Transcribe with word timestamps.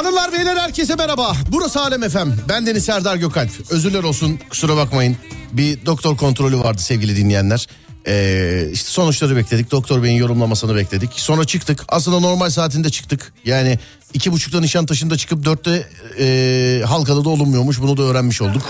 Hanımlar 0.00 0.32
beyler 0.32 0.56
herkese 0.56 0.94
merhaba. 0.94 1.32
Burası 1.52 1.80
Alem 1.80 2.02
Efem. 2.02 2.36
Ben 2.48 2.66
Deniz 2.66 2.84
Serdar 2.84 3.16
Gökalp. 3.16 3.50
Özürler 3.70 4.02
olsun 4.02 4.40
kusura 4.50 4.76
bakmayın. 4.76 5.16
Bir 5.52 5.86
doktor 5.86 6.16
kontrolü 6.16 6.58
vardı 6.58 6.82
sevgili 6.82 7.16
dinleyenler. 7.16 7.66
Ee, 8.06 8.68
işte 8.72 8.90
sonuçları 8.90 9.36
bekledik. 9.36 9.70
Doktor 9.70 10.02
beyin 10.02 10.16
yorumlamasını 10.16 10.76
bekledik. 10.76 11.10
Sonra 11.16 11.44
çıktık. 11.44 11.84
Aslında 11.88 12.20
normal 12.20 12.50
saatinde 12.50 12.90
çıktık. 12.90 13.32
Yani 13.44 13.78
iki 14.14 14.32
buçukta 14.32 14.60
Nişantaşı'nda 14.60 15.16
çıkıp 15.16 15.44
dörtte 15.44 15.88
e, 16.18 16.82
Halka'da 16.86 17.24
da 17.24 17.28
olunmuyormuş. 17.28 17.80
Bunu 17.80 17.96
da 17.96 18.02
öğrenmiş 18.02 18.42
olduk 18.42 18.62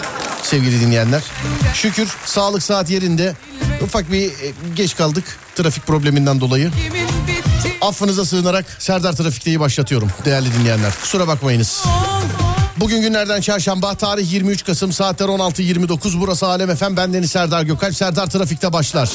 sevgili 0.43 0.81
dinleyenler. 0.81 1.23
Şükür 1.75 2.17
sağlık 2.25 2.63
saat 2.63 2.91
yerinde. 2.91 3.35
Ufak 3.83 4.13
bir 4.13 4.25
e, 4.25 4.53
geç 4.77 4.97
kaldık 4.97 5.25
trafik 5.63 5.87
probleminden 5.87 6.41
dolayı. 6.41 6.71
Affınıza 7.81 8.25
sığınarak 8.25 8.65
Serdar 8.79 9.13
Trafik'teyi 9.13 9.61
başlatıyorum 9.61 10.09
değerli 10.25 10.55
dinleyenler. 10.55 10.93
Kusura 11.01 11.29
bakmayınız. 11.29 11.85
Bugün 12.77 13.01
günlerden 13.01 13.41
çarşamba 13.41 13.95
tarih 13.95 14.33
23 14.33 14.65
Kasım 14.65 14.93
saatler 14.93 15.27
16.29 15.27 16.21
burası 16.21 16.47
Alem 16.47 16.71
Efem 16.71 16.97
ben 16.97 17.15
Deniz 17.15 17.31
Serdar 17.31 17.63
Gökalp 17.63 17.95
Serdar 17.95 18.27
Trafik'te 18.27 18.73
başlar. 18.73 19.11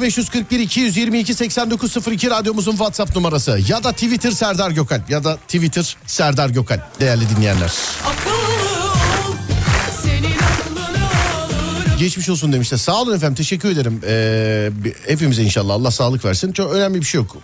0541 0.00 0.60
222 0.60 1.34
8902 1.34 2.30
radyomuzun 2.30 2.72
WhatsApp 2.72 3.16
numarası 3.16 3.60
ya 3.68 3.84
da 3.84 3.92
Twitter 3.92 4.30
Serdar 4.30 4.70
Gökalp 4.70 5.10
ya 5.10 5.24
da 5.24 5.36
Twitter 5.36 5.96
Serdar 6.06 6.48
Gökalp 6.48 7.00
değerli 7.00 7.28
dinleyenler. 7.36 7.72
akıllı 8.06 8.35
Geçmiş 11.98 12.28
olsun 12.28 12.52
demişler. 12.52 12.78
Sağ 12.78 13.02
olun 13.02 13.16
efendim 13.16 13.34
teşekkür 13.34 13.70
ederim. 13.70 14.00
Ee, 14.06 14.70
hepimize 15.06 15.42
inşallah 15.42 15.74
Allah 15.74 15.90
sağlık 15.90 16.24
versin. 16.24 16.52
Çok 16.52 16.72
önemli 16.72 17.00
bir 17.00 17.06
şey 17.06 17.20
yok. 17.20 17.36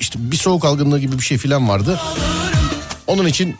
İşte 0.00 0.18
bir 0.30 0.36
soğuk 0.36 0.64
algınlığı 0.64 0.98
gibi 1.00 1.18
bir 1.18 1.22
şey 1.22 1.38
falan 1.38 1.68
vardı. 1.68 2.00
Onun 3.06 3.26
için 3.26 3.56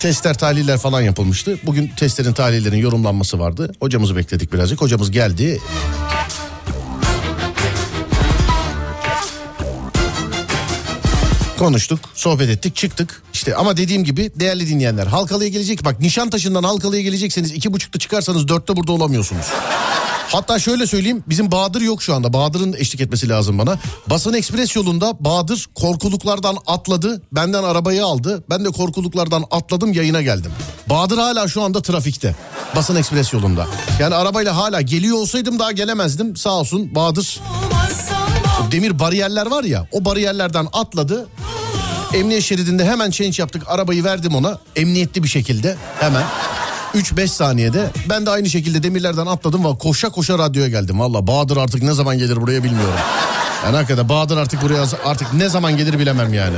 testler 0.00 0.38
tahliller 0.38 0.78
falan 0.78 1.00
yapılmıştı. 1.00 1.58
Bugün 1.66 1.88
testlerin 1.96 2.32
tahlillerin 2.32 2.76
yorumlanması 2.76 3.38
vardı. 3.38 3.72
Hocamızı 3.80 4.16
bekledik 4.16 4.52
birazcık. 4.52 4.80
Hocamız 4.80 5.10
geldi. 5.10 5.60
Konuştuk, 11.58 12.00
sohbet 12.14 12.50
ettik, 12.50 12.76
çıktık. 12.76 13.22
İşte 13.32 13.56
ama 13.56 13.76
dediğim 13.76 14.04
gibi 14.04 14.32
değerli 14.34 14.68
dinleyenler 14.68 15.06
Halkalı'ya 15.06 15.48
gelecek. 15.48 15.84
Bak 15.84 16.00
Nişantaşı'ndan 16.00 16.62
Halkalı'ya 16.62 17.02
gelecekseniz 17.02 17.52
iki 17.52 17.72
buçukta 17.72 17.98
çıkarsanız 17.98 18.48
dörtte 18.48 18.76
burada 18.76 18.92
olamıyorsunuz. 18.92 19.46
Hatta 20.28 20.58
şöyle 20.58 20.86
söyleyeyim 20.86 21.24
bizim 21.26 21.50
Bahadır 21.50 21.80
yok 21.80 22.02
şu 22.02 22.14
anda. 22.14 22.32
Bahadır'ın 22.32 22.72
eşlik 22.72 23.00
etmesi 23.00 23.28
lazım 23.28 23.58
bana. 23.58 23.78
Basın 24.06 24.32
Ekspres 24.32 24.76
yolunda 24.76 25.12
Bahadır 25.20 25.66
korkuluklardan 25.74 26.56
atladı. 26.66 27.22
Benden 27.32 27.62
arabayı 27.62 28.04
aldı. 28.04 28.44
Ben 28.50 28.64
de 28.64 28.68
korkuluklardan 28.68 29.44
atladım 29.50 29.92
yayına 29.92 30.22
geldim. 30.22 30.52
Bahadır 30.86 31.18
hala 31.18 31.48
şu 31.48 31.62
anda 31.62 31.82
trafikte. 31.82 32.36
Basın 32.76 32.96
Ekspres 32.96 33.32
yolunda. 33.32 33.66
Yani 34.00 34.14
arabayla 34.14 34.56
hala 34.56 34.80
geliyor 34.80 35.16
olsaydım 35.16 35.58
daha 35.58 35.72
gelemezdim. 35.72 36.36
Sağ 36.36 36.50
olsun 36.50 36.94
Bahadır 36.94 37.40
olmazsan 37.64 38.17
o 38.60 38.72
demir 38.72 38.98
bariyerler 38.98 39.46
var 39.46 39.64
ya 39.64 39.86
o 39.92 40.04
bariyerlerden 40.04 40.66
atladı. 40.72 41.28
Emniyet 42.14 42.42
şeridinde 42.42 42.84
hemen 42.84 43.10
change 43.10 43.42
yaptık. 43.42 43.62
Arabayı 43.66 44.04
verdim 44.04 44.34
ona. 44.34 44.58
Emniyetli 44.76 45.22
bir 45.22 45.28
şekilde 45.28 45.76
hemen. 46.00 46.24
3-5 46.94 47.26
saniyede 47.28 47.90
ben 48.08 48.26
de 48.26 48.30
aynı 48.30 48.50
şekilde 48.50 48.82
demirlerden 48.82 49.26
atladım 49.26 49.64
ve 49.64 49.78
koşa 49.78 50.08
koşa 50.08 50.38
radyoya 50.38 50.68
geldim. 50.68 51.00
Valla 51.00 51.26
Bahadır 51.26 51.56
artık 51.56 51.82
ne 51.82 51.92
zaman 51.92 52.18
gelir 52.18 52.40
buraya 52.40 52.64
bilmiyorum. 52.64 52.98
Yani 53.64 53.76
hakikaten 53.76 54.08
Bahadır 54.08 54.36
artık 54.36 54.62
buraya 54.62 54.84
artık 55.04 55.32
ne 55.34 55.48
zaman 55.48 55.76
gelir 55.76 55.98
bilemem 55.98 56.34
yani. 56.34 56.56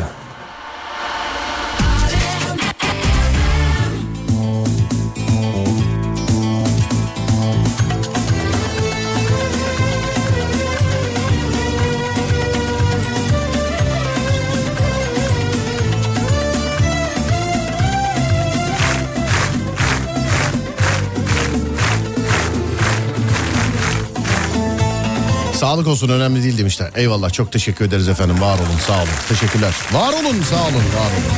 Sağlık 25.71 25.87
olsun 25.87 26.09
önemli 26.09 26.43
değil 26.43 26.59
demişler. 26.59 26.91
Eyvallah 26.95 27.33
çok 27.33 27.53
teşekkür 27.53 27.85
ederiz 27.85 28.09
efendim. 28.09 28.41
Var 28.41 28.55
olun 28.59 28.79
sağ 28.87 28.97
olun. 28.97 29.09
Teşekkürler. 29.29 29.75
Var 29.93 30.13
olun 30.13 30.43
sağ 30.51 30.63
olun 30.63 30.75
var 30.75 31.11
olun. 31.11 31.37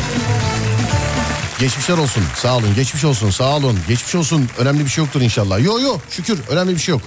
Geçmişler 1.61 1.99
olsun 1.99 2.23
sağ 2.37 2.57
olun 2.57 2.75
geçmiş 2.75 3.05
olsun 3.05 3.31
sağ 3.31 3.57
olun 3.57 3.79
geçmiş 3.89 4.15
olsun 4.15 4.49
önemli 4.59 4.85
bir 4.85 4.91
şey 4.91 5.05
yoktur 5.05 5.21
inşallah. 5.21 5.65
Yo 5.65 5.81
yo 5.81 5.99
şükür 6.11 6.39
önemli 6.49 6.75
bir 6.75 6.79
şey 6.81 6.93
yok. 6.93 7.03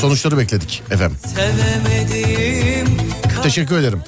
Sonuçları 0.00 0.38
bekledik 0.38 0.82
efendim. 0.90 1.18
Teşekkür 3.42 3.78
ederim. 3.78 4.02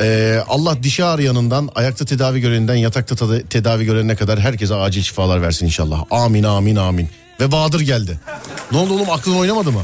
Ee, 0.00 0.38
Allah 0.48 0.82
dişi 0.82 1.04
ağrıyanından, 1.04 1.68
ayakta 1.74 2.04
tedavi 2.04 2.40
göreninden, 2.40 2.74
yatakta 2.74 3.14
tada- 3.14 3.48
tedavi 3.48 3.84
görenine 3.84 4.16
kadar 4.16 4.40
herkese 4.40 4.74
acil 4.74 5.02
şifalar 5.02 5.42
versin 5.42 5.66
inşallah. 5.66 6.04
Amin 6.10 6.44
amin 6.44 6.76
amin. 6.76 7.08
Ve 7.40 7.52
Bahadır 7.52 7.80
geldi. 7.80 8.20
Ne 8.72 8.78
oldu 8.78 8.94
oğlum 8.94 9.10
aklın 9.10 9.34
oynamadı 9.34 9.72
mı? 9.72 9.82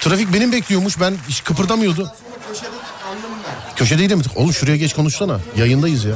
Trafik 0.00 0.32
benim 0.34 0.52
bekliyormuş 0.52 1.00
ben 1.00 1.14
hiç 1.28 1.44
kıpırdamıyordu. 1.44 2.12
Köşedeydi 3.76 4.16
mi? 4.16 4.22
Oğlum 4.36 4.52
şuraya 4.52 4.76
geç 4.76 4.94
konuşsana. 4.94 5.38
Yayındayız 5.56 6.04
ya. 6.04 6.12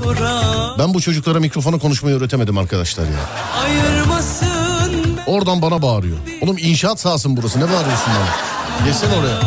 Ben 0.78 0.94
bu 0.94 1.00
çocuklara 1.00 1.40
mikrofona 1.40 1.78
konuşmayı 1.78 2.16
öğretemedim 2.16 2.58
arkadaşlar 2.58 3.04
ya. 3.04 3.10
Oradan 5.26 5.62
bana 5.62 5.82
bağırıyor. 5.82 6.16
Oğlum 6.40 6.58
inşaat 6.58 7.00
sahası 7.00 7.36
burası 7.36 7.58
ne 7.60 7.62
bağırıyorsun 7.64 8.06
bana? 8.06 8.86
Geçsene 8.86 9.14
oraya. 9.14 9.40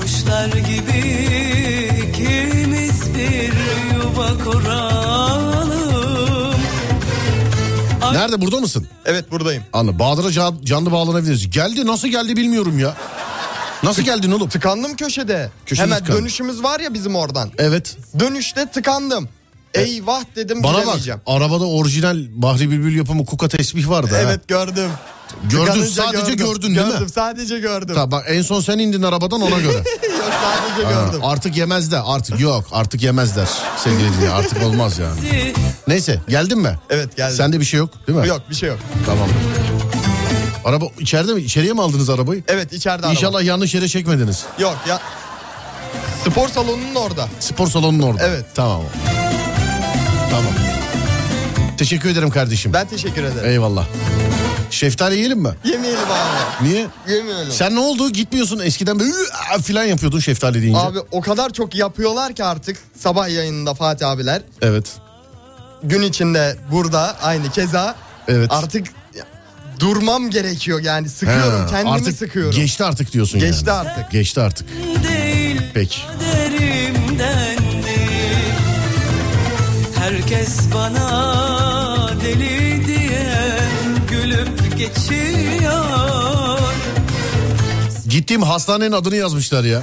kuşlar 0.00 0.46
gibi 0.46 0.98
ikimiz 2.08 3.14
bir 3.14 3.52
yuva 3.94 4.44
kuralım 4.44 4.99
Nerede 8.12 8.40
burada 8.40 8.56
mısın? 8.60 8.86
Evet 9.04 9.30
buradayım. 9.30 9.62
Anlı. 9.72 9.98
Bahadır'a 9.98 10.30
can- 10.32 10.58
canlı 10.64 10.92
bağlanabiliriz. 10.92 11.50
Geldi 11.50 11.86
nasıl 11.86 12.08
geldi 12.08 12.36
bilmiyorum 12.36 12.78
ya. 12.78 12.96
Nasıl 13.82 14.02
geldin 14.02 14.30
oğlum? 14.32 14.48
Tıkandım 14.48 14.96
köşede. 14.96 15.50
Köşede 15.66 15.82
Hemen 15.86 15.98
tıkandın. 15.98 16.20
dönüşümüz 16.22 16.62
var 16.62 16.80
ya 16.80 16.94
bizim 16.94 17.16
oradan. 17.16 17.50
Evet. 17.58 17.96
Dönüşte 18.20 18.66
tıkandım. 18.66 19.28
Eyvah 19.74 20.22
dedim 20.36 20.62
Bana 20.62 20.86
bak 20.86 20.98
arabada 21.26 21.64
orijinal 21.66 22.18
Bahri 22.30 22.70
Bülbül 22.70 22.96
yapımı 22.96 23.26
kuka 23.26 23.48
tesbih 23.48 23.88
vardı 23.88 24.10
ha. 24.14 24.18
Evet 24.20 24.48
gördüm. 24.48 24.90
Gördün 25.42 25.64
Tıkanınca 25.64 25.86
sadece 25.90 26.34
gördüm. 26.34 26.46
gördün 26.46 26.74
değil 26.74 26.86
gördüm, 26.86 27.02
mi? 27.02 27.10
sadece 27.10 27.58
gördüm. 27.58 27.94
Tamam 27.94 28.10
bak 28.10 28.24
en 28.28 28.42
son 28.42 28.60
sen 28.60 28.78
indin 28.78 29.02
arabadan 29.02 29.40
ona 29.40 29.58
göre. 29.58 29.72
Yok 29.76 29.84
sadece 30.42 30.94
Ha, 30.94 31.02
gördüm. 31.06 31.20
artık 31.24 31.56
yemezler 31.56 32.02
artık 32.04 32.40
yok 32.40 32.64
artık 32.72 33.02
yemezler 33.02 33.48
sevgili 33.84 34.12
dinleyen 34.16 34.30
artık 34.32 34.62
olmaz 34.62 34.98
yani. 34.98 35.52
Neyse 35.88 36.20
geldin 36.28 36.58
mi? 36.58 36.78
Evet 36.90 37.16
geldim. 37.16 37.36
Sende 37.36 37.60
bir 37.60 37.64
şey 37.64 37.78
yok 37.78 37.90
değil 38.06 38.18
mi? 38.18 38.28
Yok 38.28 38.40
bir 38.50 38.54
şey 38.54 38.68
yok. 38.68 38.78
Tamam. 39.06 39.28
Araba 40.64 40.84
içeride 40.98 41.34
mi? 41.34 41.40
İçeriye 41.40 41.72
mi 41.72 41.82
aldınız 41.82 42.10
arabayı? 42.10 42.42
Evet 42.48 42.72
içeride 42.72 43.06
araba. 43.06 43.12
İnşallah 43.12 43.42
yanlış 43.42 43.74
yere 43.74 43.88
çekmediniz. 43.88 44.44
Yok 44.58 44.76
ya. 44.88 45.00
Spor 46.24 46.48
salonunun 46.48 46.94
orada. 46.94 47.28
Spor 47.40 47.66
salonunun 47.66 48.02
orada. 48.02 48.22
Evet. 48.26 48.44
Tamam. 48.54 48.82
Tamam. 50.30 50.52
Teşekkür 51.78 52.08
ederim 52.10 52.30
kardeşim. 52.30 52.72
Ben 52.72 52.86
teşekkür 52.88 53.24
ederim. 53.24 53.50
Eyvallah. 53.50 53.86
Şeftali 54.70 55.16
yiyelim 55.16 55.38
mi? 55.38 55.50
Yemeyelim 55.64 55.98
abi. 56.10 56.68
Niye? 56.68 56.86
Yemeyelim. 57.08 57.52
Sen 57.52 57.74
ne 57.74 57.78
oldu? 57.80 58.10
Gitmiyorsun 58.10 58.58
eskiden 58.58 58.98
böyle 58.98 59.12
"Aa!" 59.54 59.58
filan 59.58 59.84
yapıyordun 59.84 60.20
şeftali 60.20 60.62
deyince. 60.62 60.78
Abi 60.80 60.98
o 61.10 61.20
kadar 61.20 61.52
çok 61.52 61.74
yapıyorlar 61.74 62.34
ki 62.34 62.44
artık 62.44 62.76
sabah 62.98 63.28
yayınında 63.28 63.74
Fatih 63.74 64.08
abiler. 64.08 64.42
Evet. 64.62 64.86
Gün 65.82 66.02
içinde 66.02 66.56
burada 66.72 67.16
aynı 67.22 67.50
keza. 67.50 67.94
Evet. 68.28 68.50
Artık 68.52 68.86
durmam 69.80 70.30
gerekiyor 70.30 70.80
yani 70.80 71.08
sıkıyorum 71.08 71.60
Ha, 71.60 71.66
kendimi 71.70 71.90
artık 71.90 72.16
sıkıyorum. 72.16 72.60
Geçti 72.60 72.84
artık 72.84 73.12
diyorsun 73.12 73.40
Geçti 73.40 73.64
yani. 73.68 73.88
artık. 73.88 74.10
Geçti 74.10 74.40
artık. 74.40 74.68
değil 75.08 75.60
Peki. 75.74 75.98
Herkes 79.98 80.58
bana 80.74 82.10
deli 82.24 82.86
diye 82.86 83.58
gülüp 84.10 84.59
geçiyor 84.80 86.58
Gittiğim 88.08 88.42
hastanenin 88.42 88.92
adını 88.92 89.16
yazmışlar 89.16 89.64
ya. 89.64 89.82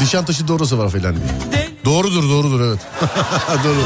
Nişantaşı 0.00 0.48
doğrusu 0.48 0.78
var 0.78 0.90
filan 0.90 1.16
diye. 1.16 1.68
Doğrudur 1.84 2.22
doğrudur 2.22 2.60
evet. 2.60 2.78
Doğru. 3.64 3.76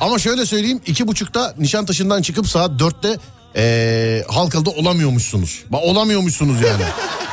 Ama 0.00 0.18
şöyle 0.18 0.46
söyleyeyim 0.46 0.80
iki 0.86 1.08
buçukta 1.08 1.54
Nişantaşı'ndan 1.58 2.22
çıkıp 2.22 2.48
saat 2.48 2.78
dörtte 2.78 3.16
ee, 3.56 4.24
Halkalı'da 4.28 4.70
olamıyormuşsunuz. 4.70 5.62
Bak 5.70 5.80
olamıyormuşsunuz 5.82 6.62
yani. 6.62 6.84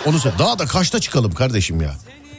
Onu 0.05 0.19
söyle. 0.19 0.35
Daha 0.39 0.59
da 0.59 0.65
kaçta 0.65 0.99
çıkalım 0.99 1.31
kardeşim 1.33 1.81
ya? 1.81 1.93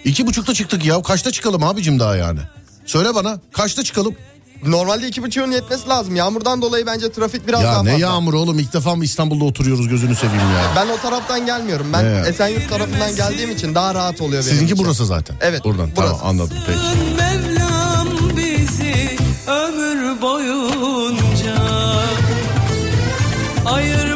İki 0.04 0.26
buçukta 0.26 0.54
çıktık 0.54 0.84
ya. 0.84 1.02
Kaçta 1.02 1.30
çıkalım 1.30 1.64
abicim 1.64 2.00
daha 2.00 2.16
yani? 2.16 2.40
Söyle 2.86 3.14
bana 3.14 3.38
kaçta 3.52 3.84
çıkalım? 3.84 4.16
Normalde 4.66 5.08
iki 5.08 5.22
buçuğun 5.22 5.50
yetmesi 5.50 5.88
lazım. 5.88 6.16
Yağmurdan 6.16 6.62
dolayı 6.62 6.86
bence 6.86 7.12
trafik 7.12 7.48
biraz 7.48 7.62
ya 7.62 7.72
daha 7.72 7.82
ne 7.82 7.90
fazla. 7.90 8.06
yağmur 8.06 8.34
oğlum 8.34 8.58
ilk 8.58 8.72
defa 8.72 8.94
mı 8.94 9.04
İstanbul'da 9.04 9.44
oturuyoruz 9.44 9.88
gözünü 9.88 10.14
seveyim 10.16 10.40
ya. 10.40 10.72
Ben 10.76 10.88
o 10.88 10.96
taraftan 11.02 11.46
gelmiyorum. 11.46 11.86
Ben 11.92 12.04
Ne 12.04 12.08
ya? 12.08 12.26
Esenyurt 12.26 12.68
tarafından 12.70 13.16
geldiğim 13.16 13.50
için 13.50 13.74
daha 13.74 13.94
rahat 13.94 14.20
oluyor 14.20 14.32
benim 14.42 14.42
Sizinki 14.52 14.72
için. 14.72 14.84
burası 14.84 15.06
zaten. 15.06 15.36
Evet, 15.40 15.64
Buradan 15.64 15.90
burası. 15.96 16.12
tamam 16.12 16.26
anladım 16.26 16.56
peki. 16.66 16.78
Mevlam 17.22 18.08
bizi 18.36 19.16
ömür 19.46 20.22
boyunca 20.22 21.54
Ayırmasın 23.66 24.07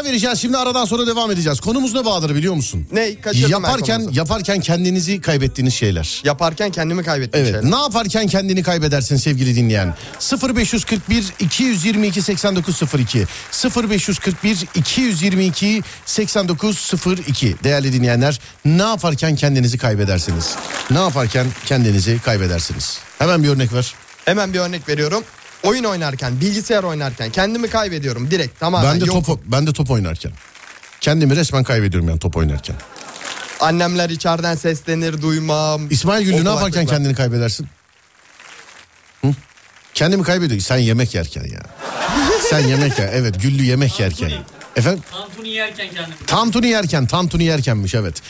ara 0.00 0.08
vereceğiz 0.08 0.38
şimdi 0.38 0.56
aradan 0.56 0.84
sonra 0.84 1.06
devam 1.06 1.30
edeceğiz. 1.30 1.60
Konumuz 1.60 1.94
ne 1.94 2.04
Bahadır 2.04 2.34
biliyor 2.34 2.54
musun? 2.54 2.86
Ne? 2.92 3.20
Kaçırdım 3.20 3.50
Yaparken 3.50 4.08
yaparken 4.12 4.60
kendinizi 4.60 5.20
kaybettiğiniz 5.20 5.74
şeyler. 5.74 6.20
Yaparken 6.24 6.70
kendimi 6.70 7.02
kaybettim. 7.02 7.40
Evet. 7.44 7.64
Ne 7.64 7.76
yaparken 7.76 8.26
kendini 8.26 8.62
kaybedersin 8.62 9.16
sevgili 9.16 9.56
dinleyen? 9.56 9.94
0541 10.54 11.24
222 11.40 12.22
8902 12.22 13.26
0541 13.76 14.66
222 14.74 15.82
8902 16.06 17.56
değerli 17.64 17.92
dinleyenler 17.92 18.40
ne 18.64 18.82
yaparken 18.82 19.36
kendinizi 19.36 19.78
kaybedersiniz? 19.78 20.54
Ne 20.90 20.98
yaparken 20.98 21.46
kendinizi 21.66 22.18
kaybedersiniz? 22.24 22.98
Hemen 23.18 23.42
bir 23.42 23.48
örnek 23.48 23.72
ver. 23.72 23.94
Hemen 24.24 24.52
bir 24.52 24.58
örnek 24.58 24.88
veriyorum. 24.88 25.24
Oyun 25.62 25.84
oynarken, 25.84 26.40
bilgisayar 26.40 26.82
oynarken 26.82 27.30
kendimi 27.30 27.68
kaybediyorum 27.68 28.30
direkt 28.30 28.60
tamamen. 28.60 28.94
Ben 28.94 29.00
de 29.00 29.04
yok. 29.04 29.26
top 29.26 29.40
ben 29.44 29.66
de 29.66 29.72
top 29.72 29.90
oynarken. 29.90 30.32
Kendimi 31.00 31.36
resmen 31.36 31.64
kaybediyorum 31.64 32.08
yani 32.08 32.18
top 32.18 32.36
oynarken. 32.36 32.76
Annemler 33.60 34.10
içeriden 34.10 34.54
seslenir 34.54 35.22
duymam. 35.22 35.90
İsmail 35.90 36.24
Güllü 36.24 36.44
ne 36.44 36.48
yaparken 36.48 36.86
kendini 36.86 37.14
kaybedersin? 37.14 37.68
Hı? 39.24 39.34
Kendimi 39.94 40.22
kaybediyor. 40.22 40.60
Sen 40.60 40.76
yemek 40.76 41.14
yerken 41.14 41.44
ya. 41.44 41.60
Sen 42.50 42.68
yemek 42.68 42.98
yer. 42.98 43.10
Evet 43.12 43.42
Güllü 43.42 43.62
yemek 43.62 44.00
yerken. 44.00 44.32
Efendim? 44.76 45.02
Tantuni 45.12 45.48
yerken 45.48 45.88
kendimi. 45.94 46.16
Tantuni 46.26 46.66
yerken, 46.66 47.06
tantuni 47.06 47.44
yerkenmiş 47.44 47.94
evet. 47.94 48.22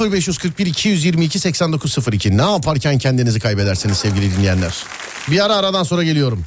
0541 0.00 0.66
222 0.66 1.38
8902. 1.38 2.38
Ne 2.38 2.42
yaparken 2.42 2.98
kendinizi 2.98 3.40
kaybedersiniz 3.40 3.98
sevgili 3.98 4.36
dinleyenler? 4.36 4.74
Bir 5.30 5.44
ara 5.44 5.56
aradan 5.56 5.82
sonra 5.82 6.02
geliyorum. 6.02 6.44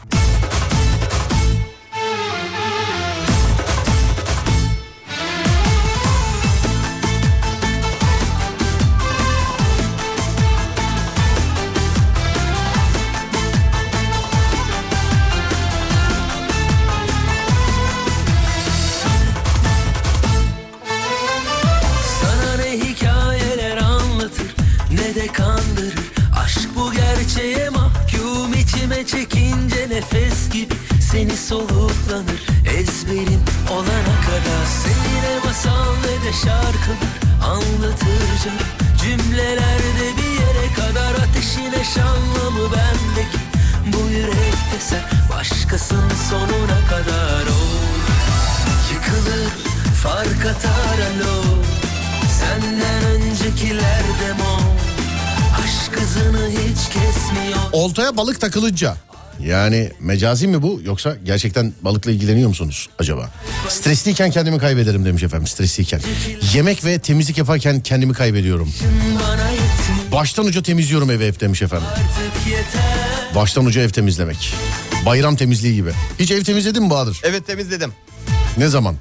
Balık 58.20 58.42
takılınca 58.42 58.96
yani 59.40 59.92
mecazi 60.00 60.48
mi 60.48 60.62
bu 60.62 60.82
yoksa 60.84 61.16
gerçekten 61.24 61.74
balıkla 61.82 62.12
ilgileniyor 62.12 62.50
musunuz 62.50 62.90
acaba? 63.00 63.30
Stresliyken 63.68 64.32
kendimi 64.32 64.58
kaybederim 64.58 65.06
demiş 65.06 65.24
efendim 65.24 65.48
stresliyken. 65.48 66.02
Yemek 66.54 66.86
ve 66.86 67.00
temizlik 67.00 67.38
yaparken 67.38 67.82
kendimi 67.82 68.14
kaybediyorum. 68.14 68.74
Baştan 70.12 70.46
uca 70.46 70.64
temizliyorum 70.64 71.12
evi 71.12 71.28
hep 71.28 71.40
demiş 71.40 71.62
efendim. 71.62 71.88
Baştan 73.36 73.66
uca 73.66 73.82
ev 73.82 73.90
temizlemek. 73.90 74.54
Bayram 75.06 75.36
temizliği 75.36 75.76
gibi. 75.76 75.92
Hiç 76.20 76.32
ev 76.32 76.44
temizledin 76.44 76.84
mi 76.84 76.90
Bahadır? 76.90 77.22
Evet 77.24 77.48
temizledim. 77.48 77.94
Ne 78.58 78.68
zaman? 78.68 78.96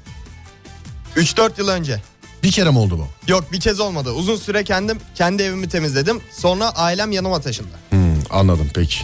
3-4 1.15 1.51
yıl 1.57 1.67
önce. 1.67 2.01
Bir 2.43 2.51
kere 2.51 2.69
mi 2.69 2.77
oldu 2.77 2.97
bu? 2.99 3.31
Yok 3.31 3.51
bir 3.51 3.59
kez 3.59 3.79
olmadı. 3.79 4.11
Uzun 4.11 4.35
süre 4.35 4.63
kendim 4.63 4.97
kendi 5.15 5.43
evimi 5.43 5.69
temizledim. 5.69 6.21
Sonra 6.31 6.69
ailem 6.69 7.11
yanıma 7.11 7.41
taşındı. 7.41 7.88
Anladım 8.29 8.67
peki. 8.73 8.97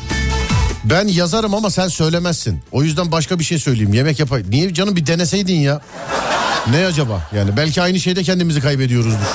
Ben 0.83 1.07
yazarım 1.07 1.53
ama 1.53 1.69
sen 1.69 1.87
söylemezsin. 1.87 2.61
O 2.71 2.83
yüzden 2.83 3.11
başka 3.11 3.39
bir 3.39 3.43
şey 3.43 3.59
söyleyeyim. 3.59 3.93
Yemek 3.93 4.19
yapay. 4.19 4.43
Niye 4.49 4.73
canım 4.73 4.95
bir 4.95 5.07
deneseydin 5.07 5.55
ya? 5.59 5.81
Ne 6.71 6.85
acaba? 6.85 7.29
Yani 7.35 7.57
belki 7.57 7.81
aynı 7.81 7.99
şeyde 7.99 8.23
kendimizi 8.23 8.61
kaybediyoruzdur. 8.61 9.25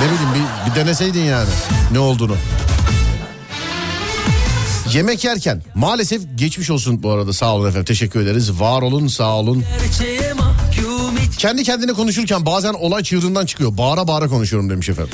ne 0.00 0.04
bileyim 0.04 0.28
bir, 0.34 0.70
bir 0.70 0.76
deneseydin 0.76 1.24
yani 1.24 1.48
ne 1.92 1.98
olduğunu. 1.98 2.36
Yemek 4.92 5.24
yerken 5.24 5.62
maalesef 5.74 6.22
geçmiş 6.34 6.70
olsun 6.70 7.02
bu 7.02 7.10
arada 7.10 7.32
sağ 7.32 7.54
olun 7.54 7.68
efendim 7.68 7.84
teşekkür 7.84 8.20
ederiz. 8.20 8.60
Var 8.60 8.82
olun 8.82 9.06
sağ 9.08 9.36
olun. 9.36 9.64
Hiç 9.88 10.00
Kendi 11.40 11.64
kendine 11.64 11.92
konuşurken 11.92 12.46
bazen 12.46 12.72
olay 12.72 13.02
çığırından 13.02 13.46
çıkıyor. 13.46 13.76
Bağıra 13.76 14.08
bağıra 14.08 14.28
konuşuyorum 14.28 14.70
demiş 14.70 14.88
efendim. 14.88 15.12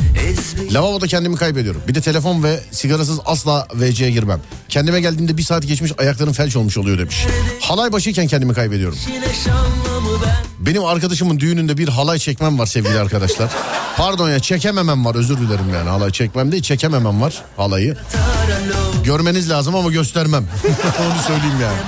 Lavaboda 0.71 1.07
kendimi 1.07 1.37
kaybediyorum. 1.37 1.83
Bir 1.89 1.95
de 1.95 2.01
telefon 2.01 2.43
ve 2.43 2.61
sigarasız 2.71 3.21
asla 3.25 3.69
WC'ye 3.71 4.11
girmem. 4.11 4.41
Kendime 4.69 5.01
geldiğimde 5.01 5.37
bir 5.37 5.43
saat 5.43 5.67
geçmiş 5.67 5.93
ayaklarım 5.99 6.33
felç 6.33 6.57
olmuş 6.57 6.79
oluyor 6.79 6.99
demiş. 6.99 7.27
Halay 7.61 7.93
başıyken 7.93 8.27
kendimi 8.27 8.55
kaybediyorum. 8.55 8.99
Benim 10.59 10.85
arkadaşımın 10.85 11.41
düğününde 11.41 11.79
bir 11.79 11.89
halay 11.89 12.19
çekmem 12.19 12.59
var 12.59 12.67
sevgili 12.67 12.99
arkadaşlar. 12.99 13.51
Pardon 13.97 14.31
ya 14.31 14.39
çekememem 14.39 15.05
var 15.05 15.15
özür 15.15 15.39
dilerim 15.39 15.75
yani. 15.75 15.89
Halay 15.89 16.11
çekmem 16.11 16.53
değil 16.53 16.63
çekememem 16.63 17.21
var 17.21 17.43
halayı. 17.57 17.97
Görmeniz 19.05 19.51
lazım 19.51 19.75
ama 19.75 19.91
göstermem. 19.91 20.45
Onu 21.01 21.23
söyleyeyim 21.27 21.61
yani. 21.63 21.79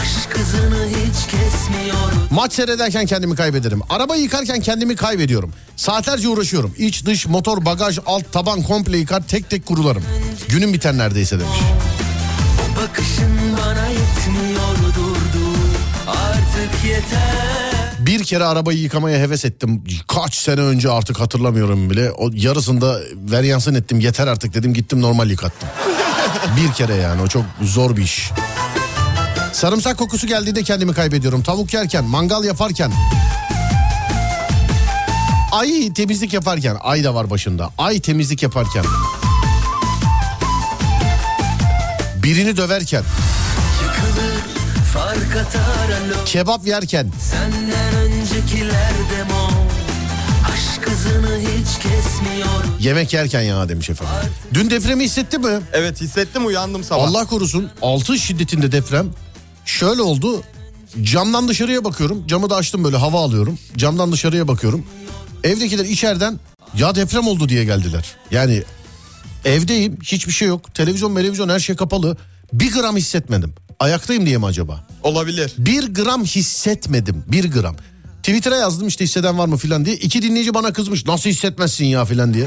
Aşk 0.00 0.34
kesmiyor 0.34 0.83
Maç 2.30 2.52
seyrederken 2.52 3.06
kendimi 3.06 3.36
kaybederim. 3.36 3.80
Araba 3.90 4.16
yıkarken 4.16 4.60
kendimi 4.60 4.96
kaybediyorum. 4.96 5.52
Saatlerce 5.76 6.28
uğraşıyorum. 6.28 6.74
İç, 6.78 7.06
dış, 7.06 7.26
motor, 7.26 7.64
bagaj, 7.64 7.98
alt, 8.06 8.32
taban 8.32 8.62
komple 8.62 8.98
yıkar 8.98 9.22
tek 9.28 9.50
tek 9.50 9.66
kurularım. 9.66 10.04
Günüm 10.48 10.72
biter 10.72 10.98
neredeyse 10.98 11.40
demiş. 11.40 11.58
O 12.62 12.82
bakışın 12.82 13.56
bana 13.60 13.86
yetmiyor 13.86 14.94
durdu 14.96 15.48
Artık 16.06 16.84
yeter 16.84 17.74
Bir 17.98 18.24
kere 18.24 18.44
arabayı 18.44 18.78
yıkamaya 18.78 19.18
heves 19.18 19.44
ettim. 19.44 19.84
Kaç 20.08 20.34
sene 20.34 20.60
önce 20.60 20.90
artık 20.90 21.20
hatırlamıyorum 21.20 21.90
bile. 21.90 22.10
O 22.12 22.30
yarısında 22.32 23.00
veryansın 23.14 23.74
ettim. 23.74 24.00
Yeter 24.00 24.26
artık 24.26 24.54
dedim 24.54 24.74
gittim 24.74 25.00
normal 25.02 25.30
yıkattım. 25.30 25.68
bir 26.56 26.72
kere 26.72 26.94
yani 26.94 27.22
o 27.22 27.26
çok 27.26 27.44
zor 27.62 27.96
bir 27.96 28.02
iş. 28.02 28.30
Sarımsak 29.54 29.98
kokusu 29.98 30.26
geldiğinde 30.26 30.62
kendimi 30.62 30.94
kaybediyorum. 30.94 31.42
Tavuk 31.42 31.74
yerken, 31.74 32.04
mangal 32.04 32.44
yaparken. 32.44 32.92
Ay 35.52 35.92
temizlik 35.92 36.32
yaparken. 36.32 36.76
Ay 36.80 37.04
da 37.04 37.14
var 37.14 37.30
başında. 37.30 37.70
Ay 37.78 38.00
temizlik 38.00 38.42
yaparken. 38.42 38.84
Birini 42.22 42.56
döverken. 42.56 43.02
Yıkılır 43.82 44.34
Kebap 46.26 46.66
yerken. 46.66 47.12
Senden 47.20 47.94
öncekilerde 47.94 49.22
mo 49.28 49.44
Yemek 52.80 53.12
yerken 53.12 53.40
ya 53.40 53.68
demiş 53.68 53.90
efendim. 53.90 54.14
Dün 54.54 54.70
depremi 54.70 55.04
hissetti 55.04 55.38
mi? 55.38 55.60
Evet 55.72 56.00
hissettim 56.00 56.46
uyandım 56.46 56.84
sabah. 56.84 57.08
Allah 57.08 57.26
korusun 57.26 57.70
6 57.82 58.18
şiddetinde 58.18 58.72
deprem. 58.72 59.10
Şöyle 59.64 60.02
oldu. 60.02 60.42
Camdan 61.02 61.48
dışarıya 61.48 61.84
bakıyorum. 61.84 62.26
Camı 62.26 62.50
da 62.50 62.56
açtım 62.56 62.84
böyle 62.84 62.96
hava 62.96 63.20
alıyorum. 63.20 63.58
Camdan 63.76 64.12
dışarıya 64.12 64.48
bakıyorum. 64.48 64.86
Evdekiler 65.44 65.84
içeriden 65.84 66.40
ya 66.78 66.94
deprem 66.94 67.28
oldu 67.28 67.48
diye 67.48 67.64
geldiler. 67.64 68.04
Yani 68.30 68.62
evdeyim 69.44 69.98
hiçbir 70.02 70.32
şey 70.32 70.48
yok. 70.48 70.74
Televizyon 70.74 71.14
televizyon 71.14 71.48
her 71.48 71.60
şey 71.60 71.76
kapalı. 71.76 72.16
Bir 72.52 72.72
gram 72.72 72.96
hissetmedim. 72.96 73.54
Ayaktayım 73.80 74.26
diye 74.26 74.38
mi 74.38 74.46
acaba? 74.46 74.86
Olabilir. 75.02 75.52
Bir 75.58 75.94
gram 75.94 76.24
hissetmedim. 76.24 77.24
Bir 77.28 77.50
gram. 77.52 77.76
Twitter'a 78.22 78.56
yazdım 78.56 78.88
işte 78.88 79.04
hisseden 79.04 79.38
var 79.38 79.46
mı 79.46 79.56
filan 79.56 79.84
diye. 79.84 79.96
İki 79.96 80.22
dinleyici 80.22 80.54
bana 80.54 80.72
kızmış. 80.72 81.06
Nasıl 81.06 81.30
hissetmezsin 81.30 81.84
ya 81.84 82.04
filan 82.04 82.34
diye. 82.34 82.46